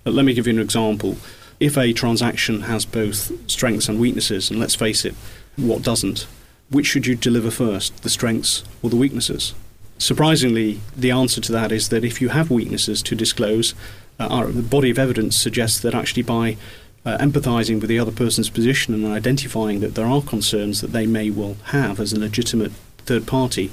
But 0.04 0.14
let 0.14 0.24
me 0.24 0.34
give 0.34 0.46
you 0.46 0.52
an 0.52 0.58
example. 0.58 1.16
If 1.60 1.76
a 1.76 1.92
transaction 1.92 2.62
has 2.62 2.84
both 2.84 3.32
strengths 3.50 3.88
and 3.88 4.00
weaknesses, 4.00 4.50
and 4.50 4.58
let's 4.58 4.74
face 4.74 5.04
it, 5.04 5.14
what 5.56 5.82
doesn't? 5.82 6.26
Which 6.70 6.86
should 6.86 7.06
you 7.06 7.14
deliver 7.14 7.50
first, 7.50 8.02
the 8.02 8.08
strengths 8.08 8.64
or 8.82 8.90
the 8.90 8.96
weaknesses? 8.96 9.54
Surprisingly, 9.98 10.80
the 10.96 11.12
answer 11.12 11.40
to 11.40 11.52
that 11.52 11.70
is 11.70 11.90
that 11.90 12.04
if 12.04 12.20
you 12.20 12.30
have 12.30 12.50
weaknesses 12.50 13.02
to 13.02 13.14
disclose, 13.14 13.74
uh, 14.18 14.26
our, 14.26 14.46
the 14.46 14.62
body 14.62 14.90
of 14.90 14.98
evidence 14.98 15.36
suggests 15.36 15.78
that 15.80 15.94
actually 15.94 16.22
by 16.22 16.56
uh, 17.04 17.18
empathizing 17.18 17.80
with 17.80 17.88
the 17.88 17.98
other 17.98 18.10
person's 18.10 18.50
position 18.50 18.94
and 18.94 19.06
identifying 19.06 19.80
that 19.80 19.94
there 19.94 20.06
are 20.06 20.22
concerns 20.22 20.80
that 20.80 20.92
they 20.92 21.06
may 21.06 21.30
well 21.30 21.56
have 21.66 22.00
as 22.00 22.12
a 22.12 22.18
legitimate 22.18 22.72
third 22.98 23.26
party, 23.26 23.70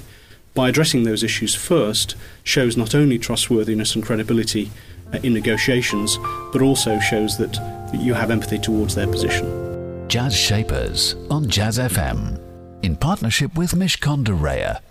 by 0.54 0.70
addressing 0.70 1.04
those 1.04 1.24
issues 1.24 1.56
first, 1.56 2.16
shows 2.44 2.76
not 2.76 2.94
only 2.94 3.18
trustworthiness 3.18 3.96
and 3.96 4.04
credibility 4.04 4.72
Uh, 5.14 5.20
in 5.24 5.34
negotiations, 5.34 6.18
but 6.54 6.62
also 6.62 7.00
shows 7.00 7.38
that, 7.38 7.54
that 7.92 8.00
you 8.00 8.14
have 8.14 8.30
empathy 8.30 8.60
towards 8.60 8.94
their 8.94 9.08
position. 9.08 10.08
Jazz 10.08 10.36
Shapers 10.36 11.16
on 11.30 11.50
Jazz 11.50 11.80
FM 11.80 12.40
in 12.84 12.96
partnership 12.96 13.58
with 13.58 13.72
Mishcon 13.72 14.24
de 14.24 14.32
Reya. 14.32 14.82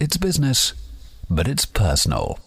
It's 0.00 0.16
business 0.16 0.74
but 1.28 1.48
it's 1.48 1.64
personal. 1.64 2.38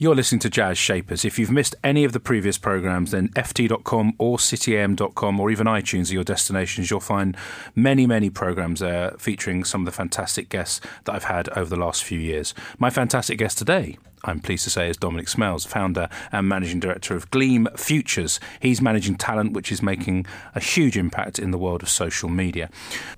You're 0.00 0.14
listening 0.14 0.38
to 0.40 0.50
Jazz 0.50 0.78
Shapers. 0.78 1.24
If 1.24 1.40
you've 1.40 1.50
missed 1.50 1.74
any 1.82 2.04
of 2.04 2.12
the 2.12 2.20
previous 2.20 2.56
programs, 2.56 3.10
then 3.10 3.30
ft.com 3.30 4.12
or 4.18 4.38
cityam.com 4.38 5.40
or 5.40 5.50
even 5.50 5.66
iTunes 5.66 6.10
are 6.10 6.14
your 6.14 6.24
destinations. 6.24 6.88
You'll 6.88 7.00
find 7.00 7.36
many, 7.74 8.06
many 8.06 8.30
programs 8.30 8.78
there 8.78 9.10
featuring 9.18 9.64
some 9.64 9.80
of 9.80 9.86
the 9.86 9.92
fantastic 9.92 10.50
guests 10.50 10.80
that 11.04 11.14
I've 11.14 11.24
had 11.24 11.48
over 11.50 11.68
the 11.68 11.80
last 11.80 12.04
few 12.04 12.20
years. 12.20 12.54
My 12.78 12.90
fantastic 12.90 13.38
guest 13.38 13.58
today, 13.58 13.98
I'm 14.24 14.40
pleased 14.40 14.64
to 14.64 14.70
say, 14.70 14.88
is 14.88 14.96
Dominic 14.96 15.26
Smales, 15.26 15.66
founder 15.66 16.08
and 16.32 16.48
managing 16.48 16.80
director 16.80 17.14
of 17.14 17.30
Gleam 17.30 17.68
Futures. 17.76 18.40
He's 18.60 18.80
managing 18.80 19.16
talent, 19.16 19.52
which 19.52 19.70
is 19.72 19.82
making 19.82 20.26
a 20.54 20.60
huge 20.60 20.96
impact 20.96 21.38
in 21.38 21.50
the 21.50 21.58
world 21.58 21.82
of 21.82 21.88
social 21.88 22.28
media. 22.28 22.70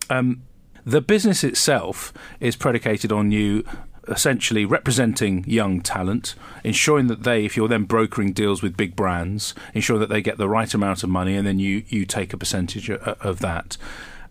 Um, 0.08 0.42
the 0.84 1.00
business 1.00 1.44
itself 1.44 2.12
is 2.40 2.56
predicated 2.56 3.12
on 3.12 3.30
you 3.30 3.64
essentially 4.08 4.64
representing 4.64 5.44
young 5.46 5.80
talent, 5.80 6.34
ensuring 6.64 7.06
that 7.06 7.22
they, 7.22 7.44
if 7.44 7.56
you're 7.56 7.68
then 7.68 7.84
brokering 7.84 8.32
deals 8.32 8.62
with 8.62 8.76
big 8.76 8.96
brands, 8.96 9.54
ensure 9.74 9.98
that 9.98 10.08
they 10.08 10.20
get 10.20 10.38
the 10.38 10.48
right 10.48 10.72
amount 10.74 11.02
of 11.04 11.10
money, 11.10 11.36
and 11.36 11.46
then 11.46 11.58
you 11.58 11.84
you 11.88 12.04
take 12.04 12.32
a 12.32 12.36
percentage 12.36 12.90
of, 12.90 13.00
of 13.00 13.40
that. 13.40 13.76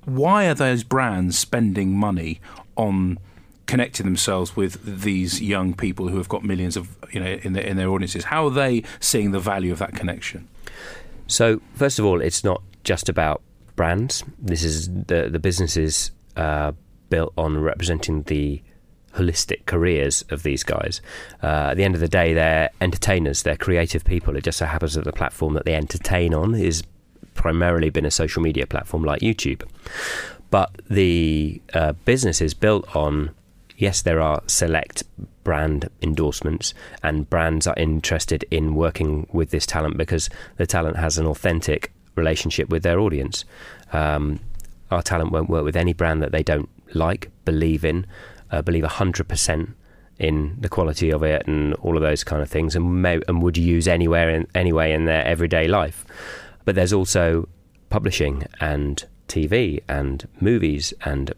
Why 0.06 0.48
are 0.48 0.56
those 0.56 0.84
brands 0.84 1.38
spending 1.38 1.96
money 1.96 2.42
on? 2.76 3.20
Connecting 3.70 4.04
themselves 4.04 4.56
with 4.56 5.04
these 5.04 5.40
young 5.40 5.76
people 5.76 6.08
who 6.08 6.18
have 6.18 6.28
got 6.28 6.44
millions 6.44 6.76
of 6.76 6.98
you 7.12 7.20
know 7.20 7.38
in 7.44 7.54
their 7.54 7.64
in 7.64 7.78
their 7.78 7.88
audiences 7.90 8.26
how 8.26 8.48
are 8.48 8.50
they 8.50 8.82
seeing 9.00 9.30
the 9.30 9.40
value 9.40 9.72
of 9.72 9.78
that 9.78 9.94
connection 9.94 10.48
so 11.28 11.62
first 11.76 12.00
of 12.00 12.04
all 12.04 12.20
it's 12.20 12.44
not 12.44 12.64
just 12.84 13.08
about 13.08 13.44
brands 13.76 14.24
this 14.40 14.64
is 14.64 14.90
the 14.90 15.30
the 15.32 15.38
business 15.38 15.78
is 15.78 16.10
uh, 16.36 16.72
built 17.12 17.32
on 17.38 17.60
representing 17.60 18.24
the 18.24 18.60
holistic 19.16 19.66
careers 19.66 20.24
of 20.30 20.44
these 20.44 20.64
guys. 20.64 21.02
Uh, 21.42 21.72
at 21.72 21.78
the 21.78 21.84
end 21.84 21.96
of 21.96 22.00
the 22.00 22.08
day, 22.08 22.32
they're 22.34 22.70
entertainers, 22.80 23.42
they're 23.42 23.58
creative 23.58 24.06
people. 24.06 24.36
It 24.36 24.44
just 24.44 24.60
so 24.60 24.66
happens 24.66 24.94
that 24.94 25.04
the 25.04 25.12
platform 25.12 25.54
that 25.56 25.66
they 25.66 25.74
entertain 25.74 26.34
on 26.34 26.54
is 26.54 26.84
primarily 27.34 27.90
been 27.90 28.06
a 28.06 28.12
social 28.12 28.42
media 28.42 28.68
platform 28.68 29.04
like 29.04 29.22
YouTube. 29.22 29.64
But 30.52 30.72
the 30.90 31.62
uh, 31.74 31.94
business 32.06 32.40
is 32.40 32.54
built 32.54 32.96
on 32.96 33.32
yes, 33.80 34.02
there 34.02 34.22
are 34.22 34.44
select 34.46 35.04
brand 35.44 35.90
endorsements, 36.02 36.74
and 37.02 37.30
brands 37.30 37.66
are 37.66 37.76
interested 37.78 38.46
in 38.52 38.76
working 38.76 39.28
with 39.32 39.50
this 39.50 39.66
talent 39.66 39.98
because 39.98 40.30
the 40.58 40.68
talent 40.68 40.98
has 40.98 41.18
an 41.18 41.26
authentic 41.26 41.92
relationship 42.16 42.70
with 42.70 42.84
their 42.84 43.00
audience. 43.00 43.46
Um, 43.92 44.42
our 44.92 45.02
talent 45.02 45.32
won't 45.32 45.50
work 45.50 45.64
with 45.64 45.76
any 45.76 45.94
brand 45.94 46.22
that 46.22 46.32
they 46.32 46.44
don't 46.44 46.70
like, 46.94 47.32
believe 47.46 47.84
in, 47.86 48.06
uh, 48.52 48.62
believe 48.62 48.84
100% 48.84 49.74
in 50.20 50.58
the 50.60 50.70
quality 50.70 51.12
of 51.12 51.24
it 51.24 51.48
and 51.48 51.74
all 51.76 51.96
of 51.96 52.04
those 52.04 52.26
kind 52.26 52.42
of 52.42 52.50
things 52.50 52.76
and, 52.76 53.02
may, 53.02 53.22
and 53.28 53.42
would 53.42 53.58
use 53.58 53.88
anywhere 53.88 54.30
in, 54.30 54.46
anyway 54.54 54.92
in 54.92 55.06
their 55.06 55.24
everyday 55.24 55.68
life. 55.68 56.06
But 56.66 56.76
there's 56.76 56.92
also 56.92 57.48
publishing 57.90 58.46
and 58.60 59.06
TV 59.30 59.82
and 59.88 60.28
movies 60.42 60.94
and 61.06 61.34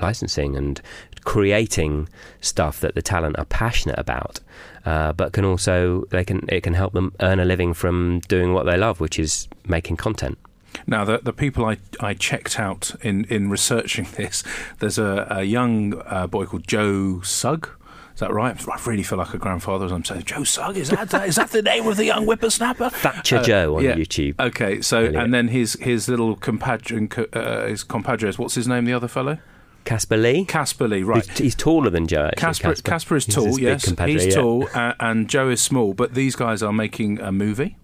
licensing 0.00 0.56
and 0.56 0.80
creating 1.24 2.08
stuff 2.40 2.80
that 2.80 2.94
the 2.94 3.02
talent 3.02 3.38
are 3.38 3.44
passionate 3.46 3.98
about, 3.98 4.40
uh, 4.84 5.12
but 5.12 5.32
can 5.32 5.44
also 5.44 6.04
they 6.10 6.24
can 6.24 6.46
it 6.48 6.62
can 6.62 6.74
help 6.74 6.92
them 6.92 7.12
earn 7.20 7.40
a 7.40 7.44
living 7.44 7.74
from 7.74 8.20
doing 8.28 8.54
what 8.54 8.64
they 8.64 8.76
love, 8.76 9.00
which 9.00 9.18
is 9.18 9.48
making 9.66 9.96
content. 9.96 10.38
Now, 10.86 11.04
the, 11.04 11.18
the 11.18 11.32
people 11.32 11.64
I, 11.64 11.78
I 12.00 12.14
checked 12.14 12.58
out 12.58 12.92
in, 13.02 13.24
in 13.24 13.48
researching 13.50 14.06
this, 14.16 14.42
there's 14.78 14.98
a, 14.98 15.26
a 15.30 15.42
young 15.42 16.00
uh, 16.06 16.26
boy 16.26 16.46
called 16.46 16.66
Joe 16.66 17.20
Sugg. 17.22 17.68
Is 18.14 18.20
that 18.20 18.32
right? 18.32 18.56
I 18.66 18.80
really 18.86 19.02
feel 19.02 19.18
like 19.18 19.34
a 19.34 19.38
grandfather 19.38 19.84
as 19.84 19.92
I'm 19.92 20.04
saying, 20.04 20.22
Joe 20.22 20.44
Sugg, 20.44 20.76
is 20.78 20.88
that, 20.88 21.12
is 21.28 21.36
that 21.36 21.50
the 21.50 21.60
name 21.60 21.86
of 21.86 21.98
the 21.98 22.06
young 22.06 22.24
whippersnapper? 22.24 22.88
Thatcher 22.92 23.38
uh, 23.38 23.42
Joe 23.42 23.76
on 23.76 23.84
yeah. 23.84 23.94
YouTube. 23.94 24.40
Okay, 24.40 24.80
so, 24.80 25.04
and 25.04 25.34
then 25.34 25.48
his, 25.48 25.74
his 25.74 26.08
little 26.08 26.34
compadre, 26.34 27.08
uh, 27.34 27.66
his 27.66 27.84
compadres, 27.84 28.38
what's 28.38 28.54
his 28.54 28.66
name, 28.66 28.86
the 28.86 28.94
other 28.94 29.08
fellow? 29.08 29.38
Casper 29.86 30.16
Lee. 30.18 30.44
Casper 30.44 30.86
Lee, 30.88 31.02
right. 31.02 31.24
He's, 31.26 31.38
he's 31.38 31.54
taller 31.54 31.88
than 31.88 32.06
Joe. 32.06 32.30
Casper, 32.36 32.74
Casper 32.74 33.16
is 33.16 33.24
tall, 33.24 33.58
yes. 33.58 33.84
He's 34.00 34.26
yeah. 34.26 34.34
tall, 34.34 34.68
uh, 34.74 34.92
and 35.00 35.28
Joe 35.28 35.48
is 35.48 35.62
small, 35.62 35.94
but 35.94 36.12
these 36.12 36.36
guys 36.36 36.62
are 36.62 36.72
making 36.72 37.20
a 37.20 37.32
movie. 37.32 37.78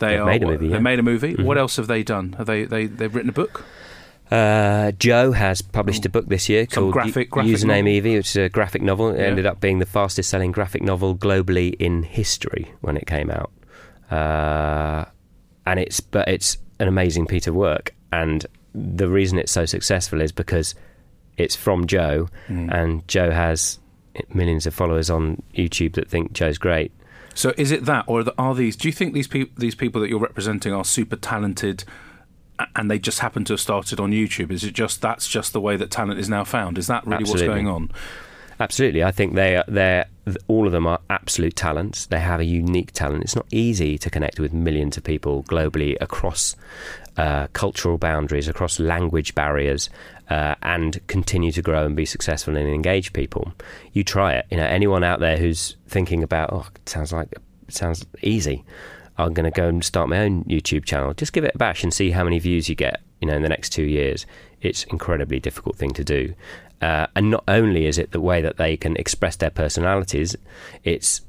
They 0.00 0.14
have 0.16 0.26
made 0.26 0.42
a 0.42 0.46
movie. 0.46 0.68
They 0.68 0.78
made 0.80 0.98
a 0.98 1.02
movie. 1.02 1.32
Mm-hmm. 1.32 1.44
What 1.44 1.56
else 1.58 1.76
have 1.76 1.86
they 1.86 2.02
done? 2.02 2.34
Have 2.34 2.46
they 2.46 2.64
they 2.64 2.86
they've 2.86 3.12
written 3.14 3.30
a 3.30 3.32
book? 3.32 3.64
Uh, 4.30 4.92
Joe 4.92 5.32
has 5.32 5.62
published 5.62 6.04
a 6.04 6.10
book 6.10 6.26
this 6.28 6.50
year 6.50 6.66
Some 6.70 6.82
called 6.84 6.92
graphic- 6.92 7.30
graphic 7.30 7.50
Username 7.50 7.84
novel? 7.84 7.88
Evie, 7.88 8.16
which 8.16 8.28
is 8.28 8.36
a 8.36 8.48
graphic 8.50 8.82
novel. 8.82 9.08
It 9.08 9.20
Yeah. 9.20 9.26
ended 9.26 9.46
up 9.46 9.58
being 9.60 9.78
the 9.78 9.86
fastest 9.86 10.28
selling 10.28 10.52
graphic 10.52 10.82
novel 10.82 11.16
globally 11.16 11.74
in 11.78 12.02
history 12.02 12.72
when 12.82 12.96
it 12.98 13.06
came 13.06 13.30
out. 13.30 13.50
Uh, 14.10 15.06
and 15.66 15.80
it's 15.80 16.00
but 16.00 16.28
it's 16.28 16.58
an 16.78 16.88
amazing 16.88 17.26
piece 17.26 17.46
of 17.46 17.54
work. 17.54 17.94
And 18.12 18.44
the 18.74 19.08
reason 19.08 19.38
it's 19.38 19.52
so 19.52 19.64
successful 19.64 20.20
is 20.20 20.30
because 20.32 20.74
it's 21.38 21.56
from 21.56 21.86
Joe, 21.86 22.28
Mm. 22.48 22.70
and 22.72 23.08
Joe 23.08 23.30
has 23.30 23.78
millions 24.34 24.66
of 24.66 24.74
followers 24.74 25.08
on 25.10 25.42
YouTube 25.54 25.94
that 25.94 26.10
think 26.10 26.32
Joe's 26.32 26.58
great. 26.58 26.92
So 27.34 27.54
is 27.56 27.70
it 27.70 27.84
that, 27.84 28.04
or 28.08 28.24
are 28.36 28.54
these? 28.54 28.74
Do 28.76 28.88
you 28.88 28.92
think 28.92 29.14
these 29.14 29.28
people, 29.28 29.54
these 29.56 29.76
people 29.76 30.00
that 30.00 30.08
you're 30.10 30.18
representing, 30.18 30.72
are 30.72 30.84
super 30.84 31.14
talented, 31.16 31.84
and 32.74 32.90
they 32.90 32.98
just 32.98 33.20
happen 33.20 33.44
to 33.44 33.52
have 33.52 33.60
started 33.60 34.00
on 34.00 34.10
YouTube? 34.10 34.50
Is 34.50 34.64
it 34.64 34.72
just 34.74 35.00
that's 35.00 35.28
just 35.28 35.52
the 35.52 35.60
way 35.60 35.76
that 35.76 35.90
talent 35.92 36.18
is 36.18 36.28
now 36.28 36.42
found? 36.44 36.76
Is 36.78 36.88
that 36.88 37.06
really 37.06 37.18
Absolutely. 37.22 37.46
what's 37.48 37.54
going 37.54 37.68
on? 37.68 37.90
Absolutely, 38.60 39.04
I 39.04 39.12
think 39.12 39.36
they 39.36 39.54
are. 39.54 39.64
They're 39.68 40.06
all 40.48 40.66
of 40.66 40.72
them 40.72 40.84
are 40.84 40.98
absolute 41.08 41.54
talents. 41.54 42.06
They 42.06 42.18
have 42.18 42.40
a 42.40 42.44
unique 42.44 42.90
talent. 42.90 43.22
It's 43.22 43.36
not 43.36 43.46
easy 43.52 43.96
to 43.98 44.10
connect 44.10 44.40
with 44.40 44.52
millions 44.52 44.96
of 44.96 45.04
people 45.04 45.44
globally 45.44 45.96
across 46.00 46.56
uh, 47.18 47.48
cultural 47.52 47.98
boundaries, 47.98 48.48
across 48.48 48.78
language 48.78 49.34
barriers, 49.34 49.90
uh, 50.30 50.54
and 50.62 51.04
continue 51.08 51.52
to 51.52 51.60
grow 51.60 51.84
and 51.84 51.96
be 51.96 52.06
successful 52.06 52.56
and 52.56 52.68
engage 52.68 53.12
people. 53.12 53.52
You 53.92 54.04
try 54.04 54.34
it. 54.34 54.46
You 54.50 54.56
know, 54.56 54.64
anyone 54.66 55.04
out 55.04 55.20
there 55.20 55.36
who's 55.36 55.76
thinking 55.88 56.22
about, 56.22 56.50
oh, 56.52 56.66
sounds 56.86 57.12
like 57.12 57.34
sounds 57.68 58.06
easy. 58.22 58.64
I'm 59.18 59.34
going 59.34 59.50
to 59.50 59.50
go 59.50 59.66
and 59.68 59.84
start 59.84 60.08
my 60.08 60.20
own 60.20 60.44
YouTube 60.44 60.84
channel. 60.84 61.12
Just 61.12 61.32
give 61.32 61.44
it 61.44 61.56
a 61.56 61.58
bash 61.58 61.82
and 61.82 61.92
see 61.92 62.12
how 62.12 62.22
many 62.22 62.38
views 62.38 62.68
you 62.68 62.76
get. 62.76 63.00
You 63.20 63.26
know, 63.26 63.34
in 63.34 63.42
the 63.42 63.48
next 63.48 63.70
two 63.70 63.82
years, 63.82 64.24
it's 64.60 64.84
incredibly 64.84 65.40
difficult 65.40 65.76
thing 65.76 65.90
to 65.94 66.04
do. 66.04 66.34
Uh, 66.80 67.08
and 67.16 67.32
not 67.32 67.42
only 67.48 67.86
is 67.86 67.98
it 67.98 68.12
the 68.12 68.20
way 68.20 68.40
that 68.40 68.58
they 68.58 68.76
can 68.76 68.96
express 68.96 69.34
their 69.34 69.50
personalities, 69.50 70.36
it's 70.84 71.22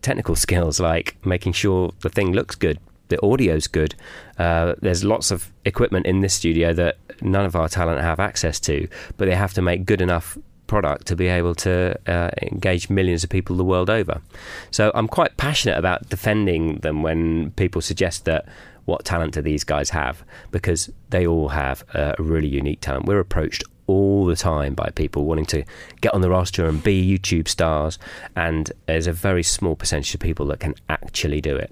technical 0.00 0.34
skills 0.46 0.80
like 0.80 1.16
making 1.24 1.52
sure 1.52 1.92
the 2.00 2.08
thing 2.08 2.32
looks 2.32 2.56
good, 2.56 2.80
the 3.12 3.20
audio's 3.20 3.66
good. 3.66 3.94
Uh, 4.38 4.74
there's 4.80 5.04
lots 5.04 5.30
of 5.30 5.52
equipment 5.64 6.06
in 6.06 6.20
this 6.20 6.32
studio 6.32 6.72
that 6.72 6.96
none 7.20 7.44
of 7.44 7.54
our 7.54 7.68
talent 7.68 8.00
have 8.00 8.18
access 8.18 8.58
to, 8.60 8.88
but 9.18 9.26
they 9.26 9.34
have 9.34 9.52
to 9.52 9.62
make 9.62 9.84
good 9.84 10.00
enough 10.00 10.38
product 10.66 11.06
to 11.06 11.14
be 11.14 11.26
able 11.26 11.54
to 11.54 11.94
uh, 12.06 12.30
engage 12.40 12.88
millions 12.88 13.22
of 13.22 13.28
people 13.28 13.54
the 13.56 13.64
world 13.64 13.90
over. 13.90 14.22
So 14.70 14.90
I'm 14.94 15.06
quite 15.06 15.36
passionate 15.36 15.76
about 15.76 16.08
defending 16.08 16.78
them 16.78 17.02
when 17.02 17.50
people 17.52 17.82
suggest 17.82 18.24
that 18.24 18.46
what 18.86 19.04
talent 19.04 19.34
do 19.34 19.42
these 19.42 19.62
guys 19.62 19.90
have 19.90 20.24
because 20.50 20.90
they 21.10 21.26
all 21.26 21.50
have 21.50 21.84
a 21.94 22.14
really 22.18 22.48
unique 22.48 22.80
talent. 22.80 23.04
We're 23.04 23.20
approached 23.20 23.62
all 23.86 24.24
the 24.24 24.36
time 24.36 24.74
by 24.74 24.88
people 24.94 25.26
wanting 25.26 25.44
to 25.46 25.64
get 26.00 26.14
on 26.14 26.22
the 26.22 26.30
roster 26.30 26.66
and 26.66 26.82
be 26.82 27.06
YouTube 27.06 27.48
stars, 27.48 27.98
and 28.34 28.72
there's 28.86 29.06
a 29.06 29.12
very 29.12 29.42
small 29.42 29.76
percentage 29.76 30.14
of 30.14 30.20
people 30.20 30.46
that 30.46 30.60
can 30.60 30.74
actually 30.88 31.42
do 31.42 31.54
it. 31.54 31.70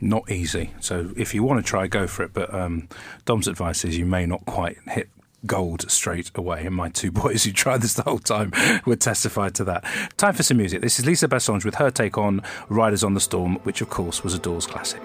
Not 0.00 0.30
easy. 0.30 0.72
So 0.80 1.10
if 1.16 1.34
you 1.34 1.42
want 1.42 1.64
to 1.64 1.68
try, 1.68 1.86
go 1.86 2.06
for 2.06 2.22
it. 2.22 2.32
But 2.32 2.52
um, 2.52 2.88
Dom's 3.24 3.48
advice 3.48 3.84
is 3.84 3.96
you 3.98 4.06
may 4.06 4.26
not 4.26 4.44
quite 4.46 4.78
hit 4.86 5.08
gold 5.46 5.90
straight 5.90 6.30
away. 6.34 6.66
And 6.66 6.74
my 6.74 6.88
two 6.88 7.10
boys 7.22 7.44
who 7.44 7.52
tried 7.52 7.82
this 7.82 7.94
the 7.94 8.02
whole 8.02 8.18
time 8.18 8.52
would 8.86 9.00
testify 9.00 9.50
to 9.50 9.64
that. 9.64 9.84
Time 10.16 10.34
for 10.34 10.42
some 10.42 10.56
music. 10.56 10.82
This 10.82 10.98
is 10.98 11.06
Lisa 11.06 11.28
Bassenge 11.28 11.64
with 11.64 11.76
her 11.76 11.90
take 11.90 12.18
on 12.18 12.42
Riders 12.68 13.04
on 13.04 13.14
the 13.14 13.20
Storm, 13.20 13.56
which 13.62 13.80
of 13.80 13.90
course 13.90 14.22
was 14.22 14.34
a 14.34 14.38
Doors 14.38 14.66
classic. 14.66 15.02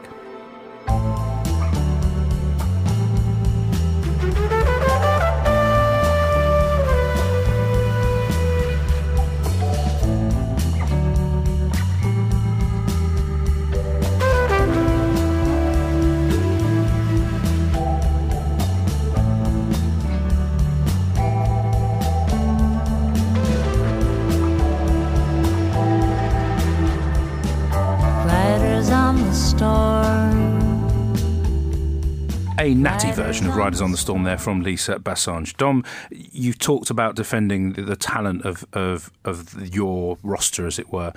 A 32.62 32.76
natty 32.76 33.12
version 33.12 33.48
of 33.48 33.56
Riders 33.56 33.82
on 33.82 33.90
the 33.90 33.98
Storm 33.98 34.22
there 34.22 34.38
from 34.38 34.62
Lisa 34.62 35.00
Bassenge. 35.00 35.58
Dom, 35.58 35.84
you 36.12 36.54
talked 36.54 36.92
about 36.92 37.16
defending 37.16 37.74
the, 37.74 37.82
the 37.82 37.96
talent 37.96 38.46
of, 38.46 38.64
of, 38.74 39.10
of 39.26 39.76
your 39.76 40.20
roster, 40.22 40.68
as 40.68 40.78
it 40.78 40.94
were. 40.94 41.12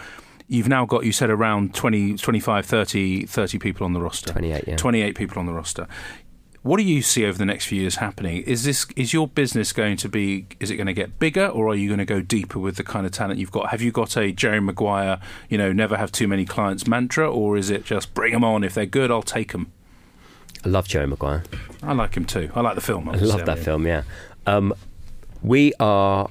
You've 0.49 0.69
now 0.69 0.87
got, 0.87 1.05
you 1.05 1.13
said, 1.13 1.29
around 1.29 1.75
20, 1.75 2.17
25, 2.17 2.65
30, 2.65 3.27
30 3.27 3.59
people 3.59 3.85
on 3.85 3.93
the 3.93 4.01
roster. 4.01 4.33
28, 4.33 4.65
yeah. 4.67 4.77
28 4.77 5.15
people 5.15 5.39
on 5.39 5.45
the 5.45 5.53
roster. 5.53 5.87
What 6.63 6.79
do 6.79 6.83
you 6.83 7.03
see 7.03 7.27
over 7.27 7.37
the 7.37 7.45
next 7.45 7.67
few 7.67 7.79
years 7.79 7.97
happening? 7.97 8.39
Is 8.45 8.65
this 8.65 8.87
is 8.97 9.13
your 9.13 9.29
business 9.29 9.71
going 9.75 9.99
to 9.99 10.09
be? 10.09 10.47
Is 10.61 10.71
it 10.71 10.77
going 10.77 10.87
to 10.87 10.95
get 10.95 11.19
bigger, 11.19 11.47
or 11.47 11.69
are 11.69 11.75
you 11.75 11.91
going 11.91 11.99
to 11.99 12.07
go 12.07 12.23
deeper 12.23 12.59
with 12.59 12.77
the 12.77 12.85
kind 12.85 13.05
of 13.05 13.13
talent 13.13 13.39
you've 13.39 13.53
got? 13.53 13.69
Have 13.69 13.83
you 13.83 13.93
got 13.93 14.17
a 14.17 14.33
Jerry 14.33 14.61
Maguire, 14.61 15.21
you 15.51 15.59
know, 15.59 15.75
never 15.75 15.99
have 15.99 16.11
too 16.11 16.27
many 16.27 16.47
clients 16.47 16.87
mantra, 16.87 17.31
or 17.31 17.59
is 17.59 17.69
it 17.69 17.85
just 17.85 18.15
bring 18.15 18.33
them 18.33 18.45
on 18.45 18.65
if 18.65 18.73
they're 18.73 18.87
good, 18.87 19.11
I'll 19.11 19.23
take 19.23 19.53
them? 19.53 19.74
I 20.65 20.69
love 20.69 20.89
Jerry 20.89 21.07
Maguire. 21.07 21.45
I 21.83 21.93
like 21.93 22.17
him 22.17 22.25
too. 22.25 22.51
I 22.55 22.61
like 22.61 22.75
the 22.75 22.81
film. 22.81 23.09
I 23.09 23.17
love 23.17 23.45
that 23.45 23.59
film, 23.59 23.87
yeah. 23.87 24.03
Um, 24.47 24.73
we 25.43 25.73
are 25.79 26.29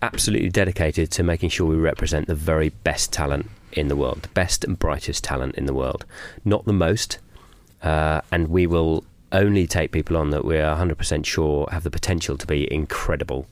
absolutely 0.00 0.50
dedicated 0.50 1.10
to 1.12 1.22
making 1.22 1.48
sure 1.48 1.66
we 1.66 1.76
represent 1.76 2.26
the 2.26 2.34
very 2.34 2.68
best 2.68 3.12
talent 3.12 3.50
in 3.72 3.88
the 3.88 3.96
world, 3.96 4.22
the 4.22 4.28
best 4.28 4.64
and 4.64 4.78
brightest 4.78 5.24
talent 5.24 5.56
in 5.56 5.66
the 5.66 5.74
world. 5.74 6.04
Not 6.44 6.64
the 6.64 6.72
most, 6.72 7.18
uh, 7.82 8.20
and 8.30 8.48
we 8.48 8.66
will 8.66 9.04
only 9.32 9.66
take 9.66 9.90
people 9.90 10.16
on 10.16 10.30
that 10.30 10.44
we're 10.44 10.62
100% 10.62 11.26
sure 11.26 11.68
have 11.72 11.82
the 11.82 11.90
potential 11.90 12.38
to 12.38 12.46
be 12.46 12.72
incredible, 12.72 13.46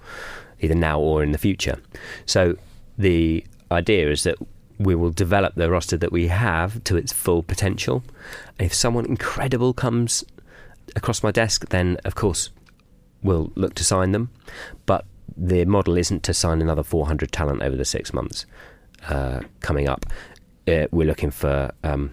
either 0.61 0.74
now 0.74 1.00
or 1.00 1.24
in 1.24 1.32
the 1.32 1.38
future. 1.38 1.80
So 2.26 2.56
the 2.96 3.44
idea 3.72 4.11
is 4.11 4.22
that 4.22 4.37
we 4.84 4.94
will 4.94 5.10
develop 5.10 5.54
the 5.54 5.70
roster 5.70 5.96
that 5.96 6.12
we 6.12 6.28
have 6.28 6.82
to 6.84 6.96
its 6.96 7.12
full 7.12 7.42
potential. 7.42 8.02
If 8.58 8.74
someone 8.74 9.06
incredible 9.06 9.72
comes 9.72 10.24
across 10.96 11.22
my 11.22 11.30
desk, 11.30 11.68
then 11.68 11.98
of 12.04 12.14
course 12.14 12.50
we'll 13.22 13.52
look 13.54 13.74
to 13.74 13.84
sign 13.84 14.12
them. 14.12 14.30
But 14.86 15.04
the 15.36 15.64
model 15.64 15.96
isn't 15.96 16.22
to 16.24 16.34
sign 16.34 16.60
another 16.60 16.82
400 16.82 17.32
talent 17.32 17.62
over 17.62 17.76
the 17.76 17.84
six 17.84 18.12
months 18.12 18.46
uh, 19.08 19.40
coming 19.60 19.88
up. 19.88 20.06
Uh, 20.68 20.86
we're 20.90 21.06
looking 21.06 21.30
for 21.30 21.72
um, 21.82 22.12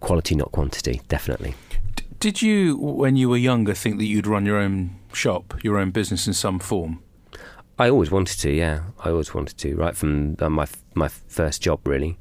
quality, 0.00 0.34
not 0.34 0.52
quantity, 0.52 1.00
definitely. 1.08 1.54
D- 1.96 2.04
Did 2.20 2.42
you, 2.42 2.76
when 2.76 3.16
you 3.16 3.28
were 3.28 3.36
younger, 3.36 3.74
think 3.74 3.98
that 3.98 4.04
you'd 4.06 4.26
run 4.26 4.46
your 4.46 4.58
own 4.58 4.96
shop, 5.12 5.54
your 5.64 5.78
own 5.78 5.90
business 5.90 6.26
in 6.26 6.32
some 6.34 6.58
form? 6.58 7.02
I 7.78 7.90
always 7.90 8.10
wanted 8.10 8.38
to, 8.38 8.50
yeah. 8.50 8.84
I 9.00 9.10
always 9.10 9.34
wanted 9.34 9.58
to, 9.58 9.74
right 9.76 9.96
from 9.96 10.36
uh, 10.40 10.48
my 10.48 10.66
my 10.94 11.08
first 11.08 11.60
job, 11.60 11.86
really. 11.86 12.16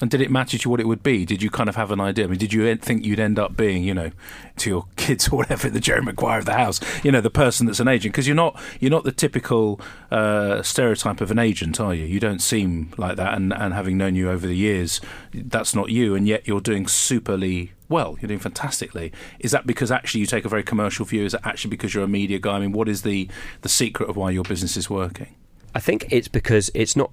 And 0.00 0.10
did 0.10 0.22
it 0.22 0.30
matter 0.30 0.56
to 0.56 0.64
you 0.64 0.70
what 0.70 0.80
it 0.80 0.86
would 0.88 1.02
be? 1.02 1.26
Did 1.26 1.42
you 1.42 1.50
kind 1.50 1.68
of 1.68 1.76
have 1.76 1.90
an 1.90 2.00
idea? 2.00 2.24
I 2.24 2.28
mean, 2.28 2.38
did 2.38 2.54
you 2.54 2.74
think 2.76 3.04
you'd 3.04 3.20
end 3.20 3.38
up 3.38 3.54
being, 3.54 3.84
you 3.84 3.92
know, 3.92 4.10
to 4.56 4.70
your 4.70 4.86
kids 4.96 5.28
or 5.28 5.36
whatever, 5.36 5.68
the 5.68 5.80
Jerry 5.80 6.02
Maguire 6.02 6.38
of 6.38 6.46
the 6.46 6.54
house, 6.54 6.80
you 7.04 7.12
know, 7.12 7.20
the 7.20 7.30
person 7.30 7.66
that's 7.66 7.80
an 7.80 7.88
agent? 7.88 8.14
Because 8.14 8.26
you're 8.26 8.36
not 8.36 8.58
you're 8.78 8.90
not 8.90 9.04
the 9.04 9.12
typical 9.12 9.80
uh, 10.10 10.62
stereotype 10.62 11.20
of 11.20 11.30
an 11.30 11.38
agent, 11.38 11.80
are 11.80 11.94
you? 11.94 12.04
You 12.04 12.20
don't 12.20 12.40
seem 12.40 12.92
like 12.96 13.16
that. 13.16 13.34
And, 13.34 13.52
and 13.52 13.74
having 13.74 13.98
known 13.98 14.14
you 14.14 14.30
over 14.30 14.46
the 14.46 14.56
years, 14.56 15.00
that's 15.32 15.74
not 15.74 15.90
you. 15.90 16.14
And 16.14 16.26
yet 16.26 16.46
you're 16.46 16.60
doing 16.60 16.86
superly 16.86 17.70
well. 17.90 18.16
You're 18.20 18.28
doing 18.28 18.40
fantastically. 18.40 19.12
Is 19.38 19.50
that 19.50 19.66
because 19.66 19.90
actually 19.90 20.20
you 20.20 20.26
take 20.26 20.44
a 20.44 20.48
very 20.48 20.62
commercial 20.62 21.04
view? 21.04 21.24
Is 21.24 21.34
it 21.34 21.40
actually 21.44 21.70
because 21.70 21.94
you're 21.94 22.04
a 22.04 22.08
media 22.08 22.38
guy? 22.38 22.56
I 22.56 22.60
mean, 22.60 22.72
what 22.72 22.88
is 22.88 23.02
the 23.02 23.28
the 23.60 23.68
secret 23.68 24.08
of 24.08 24.16
why 24.16 24.30
your 24.30 24.44
business 24.44 24.76
is 24.76 24.88
working? 24.88 25.34
I 25.74 25.80
think 25.80 26.06
it's 26.10 26.28
because 26.28 26.70
it's 26.74 26.96
not 26.96 27.10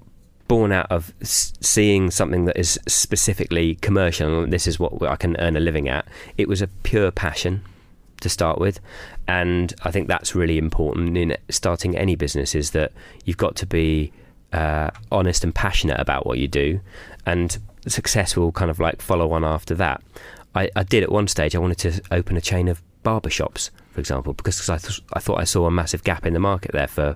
born 0.48 0.72
out 0.72 0.90
of 0.90 1.13
seeing 1.22 2.10
something 2.10 2.46
that 2.46 2.58
is 2.58 2.80
specifically 2.88 3.76
commercial 3.76 4.44
and 4.44 4.54
this 4.54 4.66
is 4.66 4.80
what 4.80 5.02
I 5.04 5.18
can 5.18 5.36
earn 5.40 5.58
a 5.58 5.60
living 5.60 5.90
at. 5.90 6.08
It 6.38 6.48
was 6.48 6.62
a 6.62 6.68
pure 6.68 7.12
passion 7.12 7.63
to 8.22 8.30
start 8.30 8.58
with, 8.58 8.80
and 9.28 9.74
I 9.84 9.92
think 9.92 10.08
that's 10.08 10.34
really 10.34 10.58
important 10.58 11.18
in 11.18 11.38
starting 11.50 11.96
any 11.98 12.16
business. 12.16 12.56
Is 12.56 12.72
that 12.72 12.92
you've 13.26 13.38
got 13.38 13.56
to 13.58 13.66
be 13.66 14.12
uh, 14.54 14.92
honest 15.12 15.44
and 15.44 15.54
passionate 15.54 16.00
about 16.00 16.26
what 16.26 16.40
you 16.40 16.48
do, 16.48 16.80
and 17.26 17.58
success 17.88 18.36
will 18.36 18.52
kind 18.52 18.72
of 18.72 18.80
like 18.80 19.02
follow 19.02 19.32
on 19.32 19.44
after 19.44 19.76
that. 19.76 20.02
I, 20.55 20.69
I 20.75 20.83
did 20.83 21.03
at 21.03 21.12
one 21.12 21.27
stage. 21.27 21.55
I 21.55 21.60
wanted 21.60 21.79
to 21.79 22.01
open 22.12 22.38
a 22.38 22.41
chain 22.41 22.67
of 22.67 22.81
barber 23.03 23.29
shops, 23.29 23.71
for 23.91 23.99
example, 23.99 24.33
because 24.33 24.69
I, 24.69 24.77
th- 24.77 25.01
I 25.13 25.19
thought 25.19 25.39
I 25.39 25.43
saw 25.43 25.65
a 25.65 25.71
massive 25.71 26.03
gap 26.03 26.25
in 26.25 26.33
the 26.33 26.39
market 26.39 26.71
there 26.71 26.88
for 26.88 27.15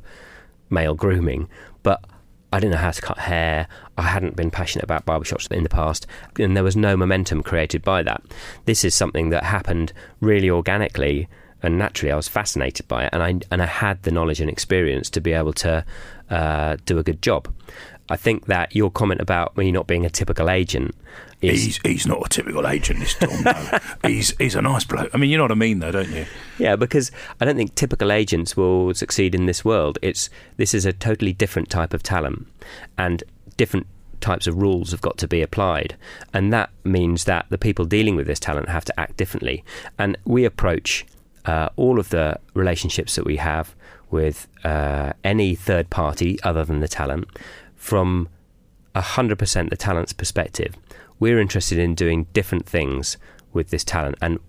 male 0.70 0.96
grooming, 0.96 1.50
but 1.84 2.04
I 2.54 2.60
didn't 2.60 2.74
know 2.74 2.78
how 2.78 2.92
to 2.92 3.02
cut 3.02 3.18
hair. 3.18 3.68
I 3.98 4.04
hadn't 4.04 4.36
been 4.36 4.52
passionate 4.52 4.84
about 4.84 5.06
barbershops 5.06 5.52
in 5.52 5.64
the 5.64 5.70
past, 5.70 6.06
and 6.40 6.56
there 6.56 6.64
was 6.64 6.76
no 6.76 6.96
momentum 6.96 7.44
created 7.44 7.82
by 7.82 8.04
that. 8.04 8.22
This 8.66 8.84
is 8.84 8.94
something 8.94 9.30
that 9.30 9.44
happened 9.44 9.94
really 10.20 10.50
organically 10.50 11.28
and 11.64 11.78
naturally 11.78 12.12
I 12.12 12.16
was 12.16 12.28
fascinated 12.28 12.88
by 12.88 13.06
it, 13.06 13.10
and 13.14 13.22
I 13.22 13.40
and 13.52 13.62
I 13.62 13.66
had 13.66 14.04
the 14.04 14.12
knowledge 14.12 14.42
and 14.42 14.50
experience 14.50 15.10
to 15.12 15.22
be 15.22 15.34
able 15.34 15.54
to 15.54 15.86
uh, 16.30 16.78
do 16.86 16.98
a 16.98 17.04
good 17.04 17.22
job. 17.22 17.54
I 18.10 18.18
think 18.18 18.48
that 18.48 18.76
your 18.76 18.92
comment 18.92 19.22
about 19.22 19.56
me 19.56 19.72
not 19.72 19.88
being 19.88 20.06
a 20.06 20.10
typical 20.10 20.50
agent 20.50 20.96
is 21.42 21.64
He's 21.64 21.80
he's 21.84 22.08
not 22.08 22.26
a 22.26 22.30
typical 22.30 22.68
agent, 22.68 23.00
this 23.00 23.16
Dom. 23.16 23.44
No. 23.44 23.80
he's 24.08 24.36
he's 24.38 24.56
a 24.56 24.62
nice 24.62 24.84
bloke. 24.84 25.10
I 25.14 25.18
mean, 25.18 25.30
you 25.30 25.38
know 25.38 25.44
what 25.44 25.52
I 25.52 25.56
mean, 25.56 25.80
though, 25.80 25.92
don't 25.92 26.10
you? 26.10 26.26
Yeah, 26.58 26.76
because 26.76 27.12
I 27.40 27.46
don't 27.46 27.56
think 27.56 27.76
typical 27.76 28.12
agents 28.12 28.56
will 28.56 28.94
succeed 28.94 29.34
in 29.34 29.46
this 29.46 29.66
world. 29.66 29.98
It's 30.02 30.30
this 30.58 30.74
is 30.74 30.86
a 30.86 30.94
totally 30.94 31.34
different 31.34 31.70
type 31.70 31.94
of 31.94 32.04
talent, 32.04 32.48
and 32.98 33.24
different 33.58 33.88
types 34.20 34.46
of 34.46 34.56
rules 34.56 34.92
have 34.92 35.02
got 35.02 35.18
to 35.18 35.28
be 35.28 35.42
applied, 35.42 35.96
and 36.34 36.54
that 36.54 36.70
means 36.84 37.26
that 37.26 37.48
the 37.50 37.58
people 37.58 37.86
dealing 37.86 38.16
with 38.16 38.28
this 38.28 38.40
talent 38.40 38.70
have 38.70 38.86
to 38.86 39.00
act 39.00 39.18
differently. 39.18 39.64
And 39.98 40.18
we 40.26 40.46
approach 40.46 41.06
uh, 41.46 41.70
all 41.76 42.00
of 42.00 42.10
the 42.10 42.40
relationships 42.54 43.16
that 43.16 43.26
we 43.26 43.38
have 43.38 43.76
with 44.12 44.48
uh, 44.64 45.14
any 45.24 45.56
third 45.56 45.90
party 45.90 46.38
other 46.44 46.64
than 46.66 46.82
the 46.82 46.88
talent 46.88 47.28
from 47.76 48.30
100% 48.96 49.70
the 49.70 49.78
talent's 49.78 50.14
perspective. 50.14 50.76
We're 51.22 51.40
interested 51.40 51.78
in 51.78 51.94
doing 51.94 52.26
different 52.34 52.66
things 52.66 53.16
with 53.54 53.70
this 53.70 53.84
talent, 53.84 54.18
and 54.24 54.40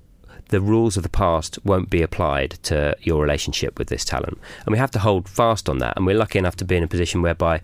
the 0.48 0.62
rules 0.62 0.96
of 0.96 1.02
the 1.02 1.10
past 1.10 1.58
won't 1.66 1.90
be 1.90 2.00
applied 2.00 2.52
to 2.62 2.96
your 3.02 3.20
relationship 3.20 3.78
with 3.78 3.88
this 3.88 4.06
talent. 4.06 4.38
And 4.64 4.72
we 4.72 4.78
have 4.78 4.90
to 4.92 4.98
hold 4.98 5.28
fast 5.28 5.68
on 5.68 5.78
that. 5.78 5.98
And 5.98 6.06
we're 6.06 6.16
lucky 6.16 6.38
enough 6.38 6.56
to 6.56 6.64
be 6.64 6.76
in 6.76 6.82
a 6.82 6.88
position 6.88 7.20
whereby 7.20 7.60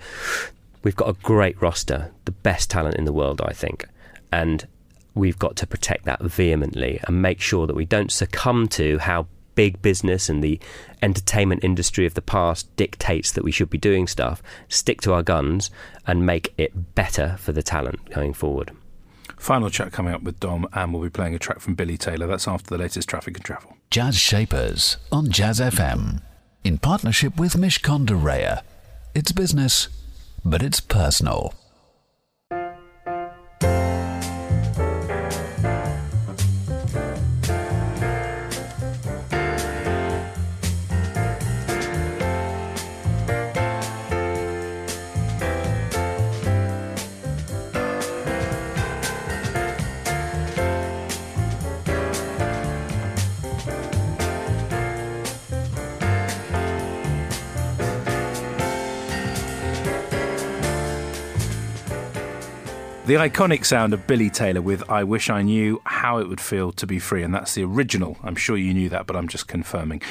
we've 0.83 0.94
got 0.94 1.09
a 1.09 1.14
great 1.23 1.61
roster, 1.62 2.12
the 2.27 2.33
best 2.33 2.68
talent 2.68 2.97
in 2.97 3.07
the 3.07 3.12
world, 3.14 3.40
I 3.42 3.55
think. 3.55 3.87
And 4.31 4.68
we've 5.14 5.38
got 5.38 5.57
to 5.57 5.66
protect 5.66 6.05
that 6.05 6.21
vehemently 6.21 7.01
and 7.05 7.23
make 7.23 7.40
sure 7.40 7.66
that 7.66 7.77
we 7.77 7.87
don't 7.87 8.12
succumb 8.12 8.68
to 8.68 8.99
how 8.99 9.27
big 9.55 9.81
business 9.81 10.29
and 10.29 10.44
the 10.44 10.61
entertainment 11.01 11.64
industry 11.64 12.05
of 12.05 12.12
the 12.12 12.21
past 12.21 12.77
dictates 12.77 13.33
that 13.33 13.42
we 13.42 13.53
should 13.53 13.71
be 13.71 13.79
doing 13.79 14.07
stuff. 14.07 14.42
Stick 14.68 15.01
to 15.01 15.14
our 15.14 15.23
guns 15.23 15.71
and 16.07 16.27
make 16.27 16.53
it 16.59 16.94
better 16.94 17.37
for 17.38 17.53
the 17.53 17.62
talent 17.62 18.11
going 18.11 18.35
forward. 18.35 18.71
Final 19.38 19.70
chat 19.70 19.92
coming 19.92 20.12
up 20.12 20.22
with 20.22 20.40
Dom, 20.40 20.66
and 20.72 20.92
we'll 20.92 21.03
be 21.03 21.11
playing 21.11 21.35
a 21.35 21.38
track 21.38 21.61
from 21.61 21.74
Billy 21.74 21.96
Taylor. 21.96 22.27
That's 22.27 22.48
after 22.48 22.70
the 22.70 22.79
latest 22.79 23.09
traffic 23.09 23.37
and 23.37 23.44
travel. 23.44 23.77
Jazz 23.90 24.16
Shapers 24.16 24.96
on 25.11 25.31
Jazz 25.31 25.61
FM. 25.61 26.22
In 26.64 26.79
partnership 26.79 27.37
with 27.38 27.55
Mishcon 27.55 28.05
de 28.05 28.14
Reya. 28.14 28.62
It's 29.14 29.33
business, 29.33 29.88
but 30.44 30.62
it's 30.62 30.81
personal. 30.81 31.55
The 63.09 63.14
iconic 63.14 63.64
sound 63.64 63.94
of 63.94 64.07
Billy 64.07 64.29
Taylor 64.29 64.61
with 64.61 64.83
I 64.90 65.03
Wish 65.03 65.31
I 65.31 65.40
Knew 65.40 65.81
How 65.87 66.18
It 66.18 66.29
Would 66.29 66.42
Feel 66.42 66.73
to 66.73 66.87
Be 66.87 66.99
Free, 66.99 67.23
and 67.23 67.35
that's 67.35 67.55
the 67.55 67.64
original. 67.64 68.18
I'm 68.23 68.37
sure 68.37 68.55
you 68.59 68.75
knew 68.75 68.90
that, 68.90 69.07
but 69.07 69.16
I'm 69.16 69.29
just 69.29 69.49
confirming. 69.49 70.03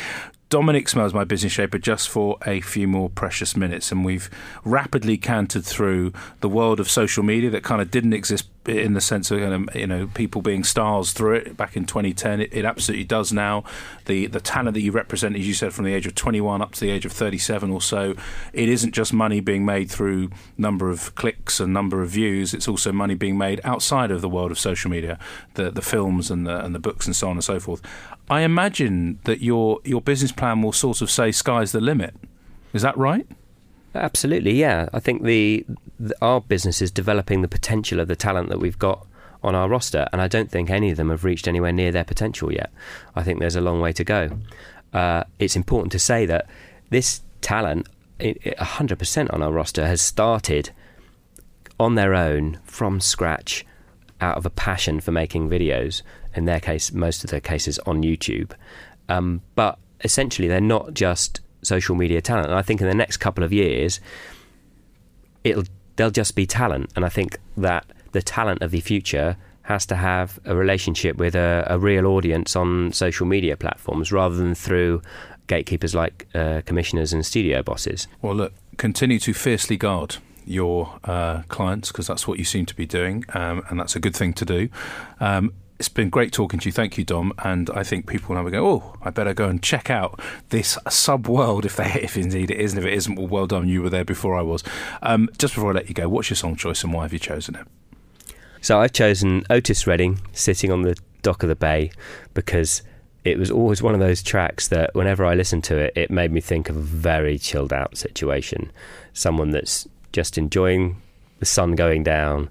Dominic 0.49 0.87
Smales 0.87 1.13
my 1.13 1.23
business 1.23 1.53
shaper 1.53 1.77
just 1.77 2.09
for 2.09 2.39
a 2.47 2.59
few 2.59 2.87
more 2.87 3.07
precious 3.07 3.55
minutes, 3.55 3.91
and 3.91 4.03
we've 4.03 4.31
rapidly 4.65 5.15
cantered 5.15 5.63
through 5.63 6.11
the 6.39 6.49
world 6.49 6.79
of 6.79 6.89
social 6.89 7.21
media 7.21 7.51
that 7.51 7.63
kind 7.63 7.83
of 7.83 7.91
didn't 7.91 8.13
exist 8.13 8.49
in 8.67 8.93
the 8.93 9.01
sense 9.01 9.31
of 9.31 9.39
you 9.75 9.87
know 9.87 10.07
people 10.13 10.41
being 10.41 10.63
stars 10.63 11.13
through 11.13 11.35
it 11.35 11.57
back 11.57 11.75
in 11.75 11.85
2010. 11.85 12.41
It, 12.41 12.53
it 12.53 12.65
absolutely 12.65 13.05
does 13.05 13.31
now. 13.31 13.63
The 14.05 14.27
the 14.27 14.39
talent 14.39 14.73
that 14.75 14.81
you 14.81 14.91
represent, 14.91 15.35
as 15.35 15.47
you 15.47 15.53
said, 15.53 15.73
from 15.73 15.85
the 15.85 15.93
age 15.93 16.05
of 16.05 16.15
21 16.15 16.61
up 16.61 16.73
to 16.73 16.79
the 16.79 16.89
age 16.89 17.05
of 17.05 17.11
37 17.11 17.71
or 17.71 17.81
so, 17.81 18.15
it 18.53 18.69
isn't 18.69 18.91
just 18.91 19.13
money 19.13 19.39
being 19.39 19.65
made 19.65 19.89
through 19.89 20.29
number 20.57 20.89
of 20.89 21.15
clicks 21.15 21.59
and 21.59 21.73
number 21.73 22.01
of 22.01 22.09
views. 22.09 22.53
It's 22.53 22.67
also 22.67 22.91
money 22.91 23.15
being 23.15 23.37
made 23.37 23.61
outside 23.63 24.11
of 24.11 24.21
the 24.21 24.29
world 24.29 24.51
of 24.51 24.59
social 24.59 24.91
media, 24.91 25.17
the 25.53 25.71
the 25.71 25.81
films 25.81 26.29
and 26.29 26.45
the 26.45 26.63
and 26.63 26.75
the 26.75 26.79
books 26.79 27.05
and 27.05 27.15
so 27.15 27.29
on 27.29 27.37
and 27.37 27.43
so 27.43 27.59
forth. 27.59 27.81
I 28.29 28.41
imagine 28.41 29.19
that 29.23 29.41
your 29.41 29.79
your 29.83 30.01
business 30.01 30.31
plan 30.31 30.61
will 30.61 30.73
sort 30.73 31.01
of 31.01 31.09
say 31.09 31.31
sky's 31.31 31.71
the 31.71 31.81
limit. 31.81 32.15
Is 32.73 32.81
that 32.81 32.97
right? 32.97 33.27
Absolutely, 33.95 34.53
yeah. 34.53 34.89
I 34.93 34.99
think 34.99 35.23
the, 35.23 35.65
the 35.99 36.15
our 36.21 36.41
business 36.41 36.81
is 36.81 36.91
developing 36.91 37.41
the 37.41 37.47
potential 37.47 37.99
of 37.99 38.07
the 38.07 38.15
talent 38.15 38.49
that 38.49 38.59
we've 38.59 38.77
got 38.77 39.05
on 39.43 39.55
our 39.55 39.69
roster, 39.69 40.07
and 40.11 40.21
I 40.21 40.27
don't 40.27 40.51
think 40.51 40.69
any 40.69 40.91
of 40.91 40.97
them 40.97 41.09
have 41.09 41.23
reached 41.23 41.47
anywhere 41.47 41.71
near 41.71 41.91
their 41.91 42.03
potential 42.03 42.51
yet. 42.51 42.71
I 43.15 43.23
think 43.23 43.39
there's 43.39 43.55
a 43.55 43.61
long 43.61 43.79
way 43.79 43.93
to 43.93 44.03
go. 44.03 44.29
Uh, 44.93 45.23
it's 45.39 45.55
important 45.55 45.91
to 45.93 45.99
say 45.99 46.25
that 46.25 46.47
this 46.89 47.21
talent, 47.41 47.87
i- 48.19 48.35
i- 48.45 48.55
100% 48.63 49.33
on 49.33 49.41
our 49.41 49.51
roster, 49.51 49.85
has 49.85 50.01
started 50.01 50.71
on 51.79 51.95
their 51.95 52.13
own 52.13 52.59
from 52.65 52.99
scratch 52.99 53.65
out 54.19 54.37
of 54.37 54.45
a 54.45 54.49
passion 54.49 54.99
for 54.99 55.11
making 55.11 55.49
videos. 55.49 56.01
In 56.35 56.45
their 56.45 56.59
case, 56.59 56.91
most 56.91 57.23
of 57.23 57.29
their 57.29 57.39
cases 57.39 57.79
on 57.79 58.01
YouTube. 58.03 58.51
Um, 59.09 59.41
but 59.55 59.77
essentially, 60.03 60.47
they're 60.47 60.59
not 60.61 60.93
just 60.93 61.39
social 61.67 61.95
media 61.95 62.21
talent. 62.21 62.47
And 62.47 62.55
I 62.55 62.61
think 62.61 62.81
in 62.81 62.87
the 62.87 62.95
next 62.95 63.17
couple 63.17 63.43
of 63.43 63.51
years, 63.53 63.99
it'll 65.43 65.65
they'll 65.95 66.11
just 66.11 66.35
be 66.35 66.45
talent. 66.45 66.91
And 66.95 67.05
I 67.05 67.09
think 67.09 67.37
that 67.57 67.85
the 68.11 68.21
talent 68.21 68.61
of 68.61 68.71
the 68.71 68.81
future 68.81 69.37
has 69.63 69.85
to 69.85 69.95
have 69.95 70.39
a 70.45 70.55
relationship 70.55 71.17
with 71.17 71.35
a, 71.35 71.65
a 71.67 71.77
real 71.77 72.05
audience 72.05 72.55
on 72.55 72.93
social 72.93 73.25
media 73.25 73.57
platforms 73.57 74.11
rather 74.13 74.35
than 74.35 74.55
through 74.55 75.01
gatekeepers 75.47 75.93
like 75.93 76.27
uh, 76.33 76.61
commissioners 76.65 77.11
and 77.11 77.25
studio 77.25 77.61
bosses. 77.61 78.07
Well, 78.21 78.35
look, 78.35 78.53
continue 78.77 79.19
to 79.19 79.33
fiercely 79.33 79.75
guard 79.75 80.17
your 80.45 80.97
uh, 81.03 81.41
clients 81.49 81.91
because 81.91 82.07
that's 82.07 82.27
what 82.27 82.39
you 82.39 82.45
seem 82.45 82.65
to 82.65 82.75
be 82.75 82.85
doing, 82.85 83.25
um, 83.33 83.63
and 83.69 83.79
that's 83.79 83.95
a 83.95 83.99
good 83.99 84.15
thing 84.15 84.33
to 84.33 84.45
do. 84.45 84.69
Um, 85.19 85.53
it's 85.79 85.89
been 85.89 86.09
great 86.09 86.31
talking 86.31 86.59
to 86.59 86.65
you. 86.67 86.71
Thank 86.71 86.97
you, 86.97 87.03
Dom. 87.03 87.33
And 87.39 87.69
I 87.69 87.83
think 87.83 88.07
people 88.07 88.35
now 88.35 88.47
go, 88.49 88.67
oh, 88.67 88.95
I 89.01 89.11
better 89.11 89.33
go 89.33 89.47
and 89.47 89.61
check 89.61 89.89
out 89.89 90.19
this 90.49 90.77
sub 90.89 91.27
world 91.27 91.65
if 91.65 91.75
they, 91.75 91.85
if 92.01 92.17
indeed 92.17 92.51
it 92.51 92.59
is, 92.59 92.73
and 92.73 92.79
if 92.79 92.85
it 92.85 92.93
isn't, 92.93 93.15
well, 93.15 93.27
well 93.27 93.47
done. 93.47 93.67
You 93.67 93.83
were 93.83 93.89
there 93.89 94.05
before 94.05 94.35
I 94.35 94.41
was. 94.41 94.63
Um, 95.01 95.29
just 95.37 95.53
before 95.53 95.71
I 95.71 95.75
let 95.75 95.87
you 95.87 95.93
go, 95.93 96.09
what's 96.09 96.29
your 96.29 96.37
song 96.37 96.55
choice 96.55 96.83
and 96.83 96.93
why 96.93 97.03
have 97.03 97.13
you 97.13 97.19
chosen 97.19 97.55
it? 97.55 97.67
So 98.61 98.79
I've 98.79 98.93
chosen 98.93 99.43
Otis 99.49 99.85
Redding, 99.85 100.19
sitting 100.33 100.71
on 100.71 100.81
the 100.81 100.97
dock 101.21 101.43
of 101.43 101.49
the 101.49 101.55
bay, 101.55 101.91
because 102.33 102.81
it 103.23 103.37
was 103.37 103.51
always 103.51 103.81
one 103.81 103.93
of 103.93 103.99
those 103.99 104.23
tracks 104.23 104.69
that 104.69 104.95
whenever 104.95 105.25
I 105.25 105.35
listened 105.35 105.63
to 105.65 105.77
it, 105.77 105.93
it 105.95 106.09
made 106.09 106.31
me 106.31 106.41
think 106.41 106.69
of 106.69 106.75
a 106.75 106.81
very 106.81 107.37
chilled 107.37 107.71
out 107.71 107.97
situation. 107.97 108.71
Someone 109.13 109.51
that's 109.51 109.87
just 110.11 110.37
enjoying 110.37 111.01
the 111.39 111.45
sun 111.45 111.75
going 111.75 112.03
down, 112.03 112.49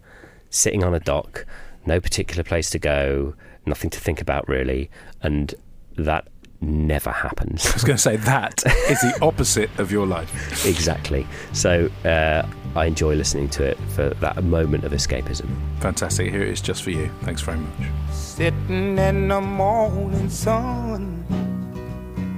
sitting 0.51 0.85
on 0.85 0.95
a 0.95 1.01
dock, 1.01 1.45
no 1.87 2.01
particular 2.01 2.43
place 2.43 2.71
to 2.71 2.79
go, 2.79 3.35
nothing 3.65 3.91
to 3.91 4.01
think 4.01 4.21
about 4.21 4.49
really, 4.49 4.91
and 5.23 5.55
that 5.97 6.29
never 6.61 7.11
happens. 7.11 7.67
I 7.67 7.73
was 7.75 7.85
going 7.85 7.97
to 7.97 8.03
say 8.03 8.17
that 8.17 8.65
is 8.89 9.01
the 9.01 9.19
opposite 9.23 9.71
of 9.79 9.93
your 9.93 10.07
life. 10.07 10.67
exactly. 10.67 11.27
So 11.53 11.91
uh, 12.05 12.47
I 12.75 12.87
enjoy 12.87 13.15
listening 13.15 13.49
to 13.51 13.65
it 13.65 13.79
for 13.95 14.11
that 14.11 14.43
moment 14.43 14.85
of 14.85 14.93
escapism. 14.93 15.49
Fantastic. 15.81 16.31
Here 16.31 16.43
it 16.43 16.49
is 16.49 16.61
just 16.61 16.83
for 16.83 16.91
you. 16.91 17.11
Thanks 17.23 17.43
very 17.43 17.59
much. 17.59 17.89
Sitting 18.11 18.99
in 18.99 19.29
the 19.29 19.41
morning 19.41 20.29
sun. 20.31 21.25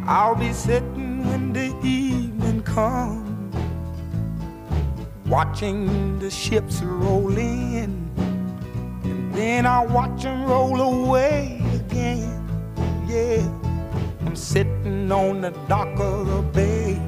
I'll 0.07 0.35
be 0.35 0.53
sitting 0.53 1.27
when 1.27 1.53
the 1.53 1.67
evening 1.85 2.63
comes. 2.63 3.27
Watching 5.27 6.19
the 6.19 6.31
ships 6.31 6.81
roll 6.81 7.37
in. 7.37 8.08
Then 9.39 9.67
I'll 9.67 9.87
watch 9.87 10.25
them 10.25 10.47
roll 10.47 10.81
away 10.81 11.63
again. 11.73 12.27
Yeah. 13.07 13.41
I'm 14.27 14.35
sitting 14.35 15.13
on 15.13 15.43
the 15.43 15.51
dock 15.69 15.97
of 16.01 16.27
the 16.27 16.43
bay. 16.43 17.01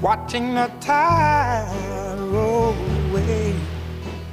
Watching 0.00 0.54
the 0.54 0.66
tide 0.80 2.18
roll 2.18 2.74
away. 2.74 3.54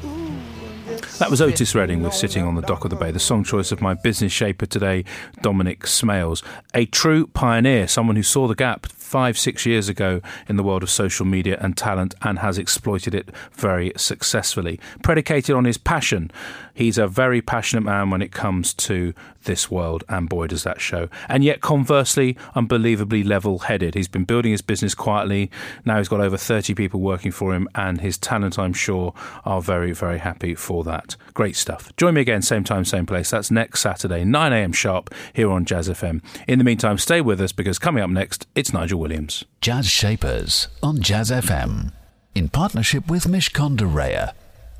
Ooh, 0.04 0.08
I'm 0.08 0.98
just 0.98 1.20
That 1.20 1.30
was 1.30 1.44
Otis 1.44 1.76
Redding 1.76 2.02
with 2.02 2.16
Sitting 2.16 2.44
on 2.44 2.56
the 2.56 2.64
Dock 2.64 2.86
of 2.86 2.90
the 2.90 2.96
Bay, 2.96 3.12
the 3.12 3.20
song 3.20 3.44
choice 3.44 3.72
of 3.72 3.82
my 3.82 3.94
business 3.94 4.32
shaper 4.32 4.66
today, 4.66 5.06
Dominic 5.44 5.82
Smales. 5.82 6.42
A 6.74 6.88
true 6.88 7.28
pioneer, 7.28 7.88
someone 7.88 8.16
who 8.16 8.24
saw 8.24 8.48
the 8.48 8.56
gap 8.56 8.88
five, 9.06 9.38
six 9.38 9.66
years 9.66 9.88
ago 9.88 10.20
in 10.50 10.58
the 10.58 10.64
world 10.64 10.84
of 10.84 10.90
social 10.90 11.26
media 11.26 11.58
and 11.62 11.78
talent 11.78 12.16
and 12.22 12.40
has 12.40 12.58
exploited 12.58 13.14
it 13.14 13.30
very 13.54 13.94
successfully. 13.96 14.80
Predicated 15.04 15.56
on 15.56 15.66
his 15.66 15.78
passion. 15.78 16.32
He's 16.74 16.98
a 16.98 17.08
very 17.08 17.42
passionate 17.42 17.84
man 17.84 18.10
when 18.10 18.22
it 18.22 18.34
comes 18.34 18.74
to 18.74 19.14
this 19.46 19.72
world, 19.72 20.04
and 20.10 20.28
boy, 20.28 20.48
does 20.48 20.64
that 20.64 20.82
show. 20.82 21.08
And 21.30 21.44
yet, 21.44 21.62
conversely, 21.62 22.36
unbelievably 22.54 23.24
level 23.24 23.60
headed. 23.60 23.96
He's 23.96 24.10
been 24.10 24.26
building 24.26 24.52
his 24.52 24.62
business 24.62 24.94
quietly. 24.94 25.50
Now 25.86 26.00
he's 26.00 26.10
got 26.10 26.20
over 26.20 26.36
30 26.36 26.74
people 26.74 27.00
working 27.00 27.32
for 27.32 27.56
him, 27.56 27.70
and 27.76 28.02
his 28.02 28.18
talent, 28.18 28.60
I'm 28.60 28.74
sure, 28.74 29.14
are 29.46 29.62
very, 29.62 29.94
very 29.94 30.18
happy 30.20 30.54
for 30.54 30.84
that. 30.84 31.16
Great 31.34 31.56
stuff. 31.56 31.96
Join 31.96 32.16
me 32.16 32.22
again, 32.22 32.42
same 32.42 32.66
time, 32.66 32.84
same 32.84 33.06
place. 33.06 33.30
That's 33.30 33.50
next 33.50 33.80
Saturday, 33.80 34.26
9 34.26 34.52
a.m. 34.52 34.74
sharp, 34.74 35.14
here 35.32 35.50
on 35.50 35.64
Jazz 35.64 35.88
FM. 35.88 36.22
In 36.48 36.58
the 36.58 36.66
meantime, 36.66 36.98
stay 36.98 37.22
with 37.22 37.40
us 37.40 37.54
because 37.54 37.80
coming 37.80 38.04
up 38.04 38.10
next, 38.10 38.48
it's 38.54 38.74
Nigel 38.74 38.95
Williams. 38.98 39.44
Jazz 39.62 39.88
Shapers 39.88 40.68
on 40.82 41.02
Jazz 41.02 41.32
FM. 41.32 41.92
In 42.34 42.50
partnership 42.50 43.10
with 43.10 43.26
Mishcon 43.26 43.78
de 43.78 43.86
Reya. 43.86 44.34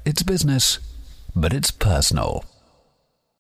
It's 0.06 0.24
business, 0.24 0.80
but 1.36 1.54
it's 1.54 1.72
personal. 1.72 2.46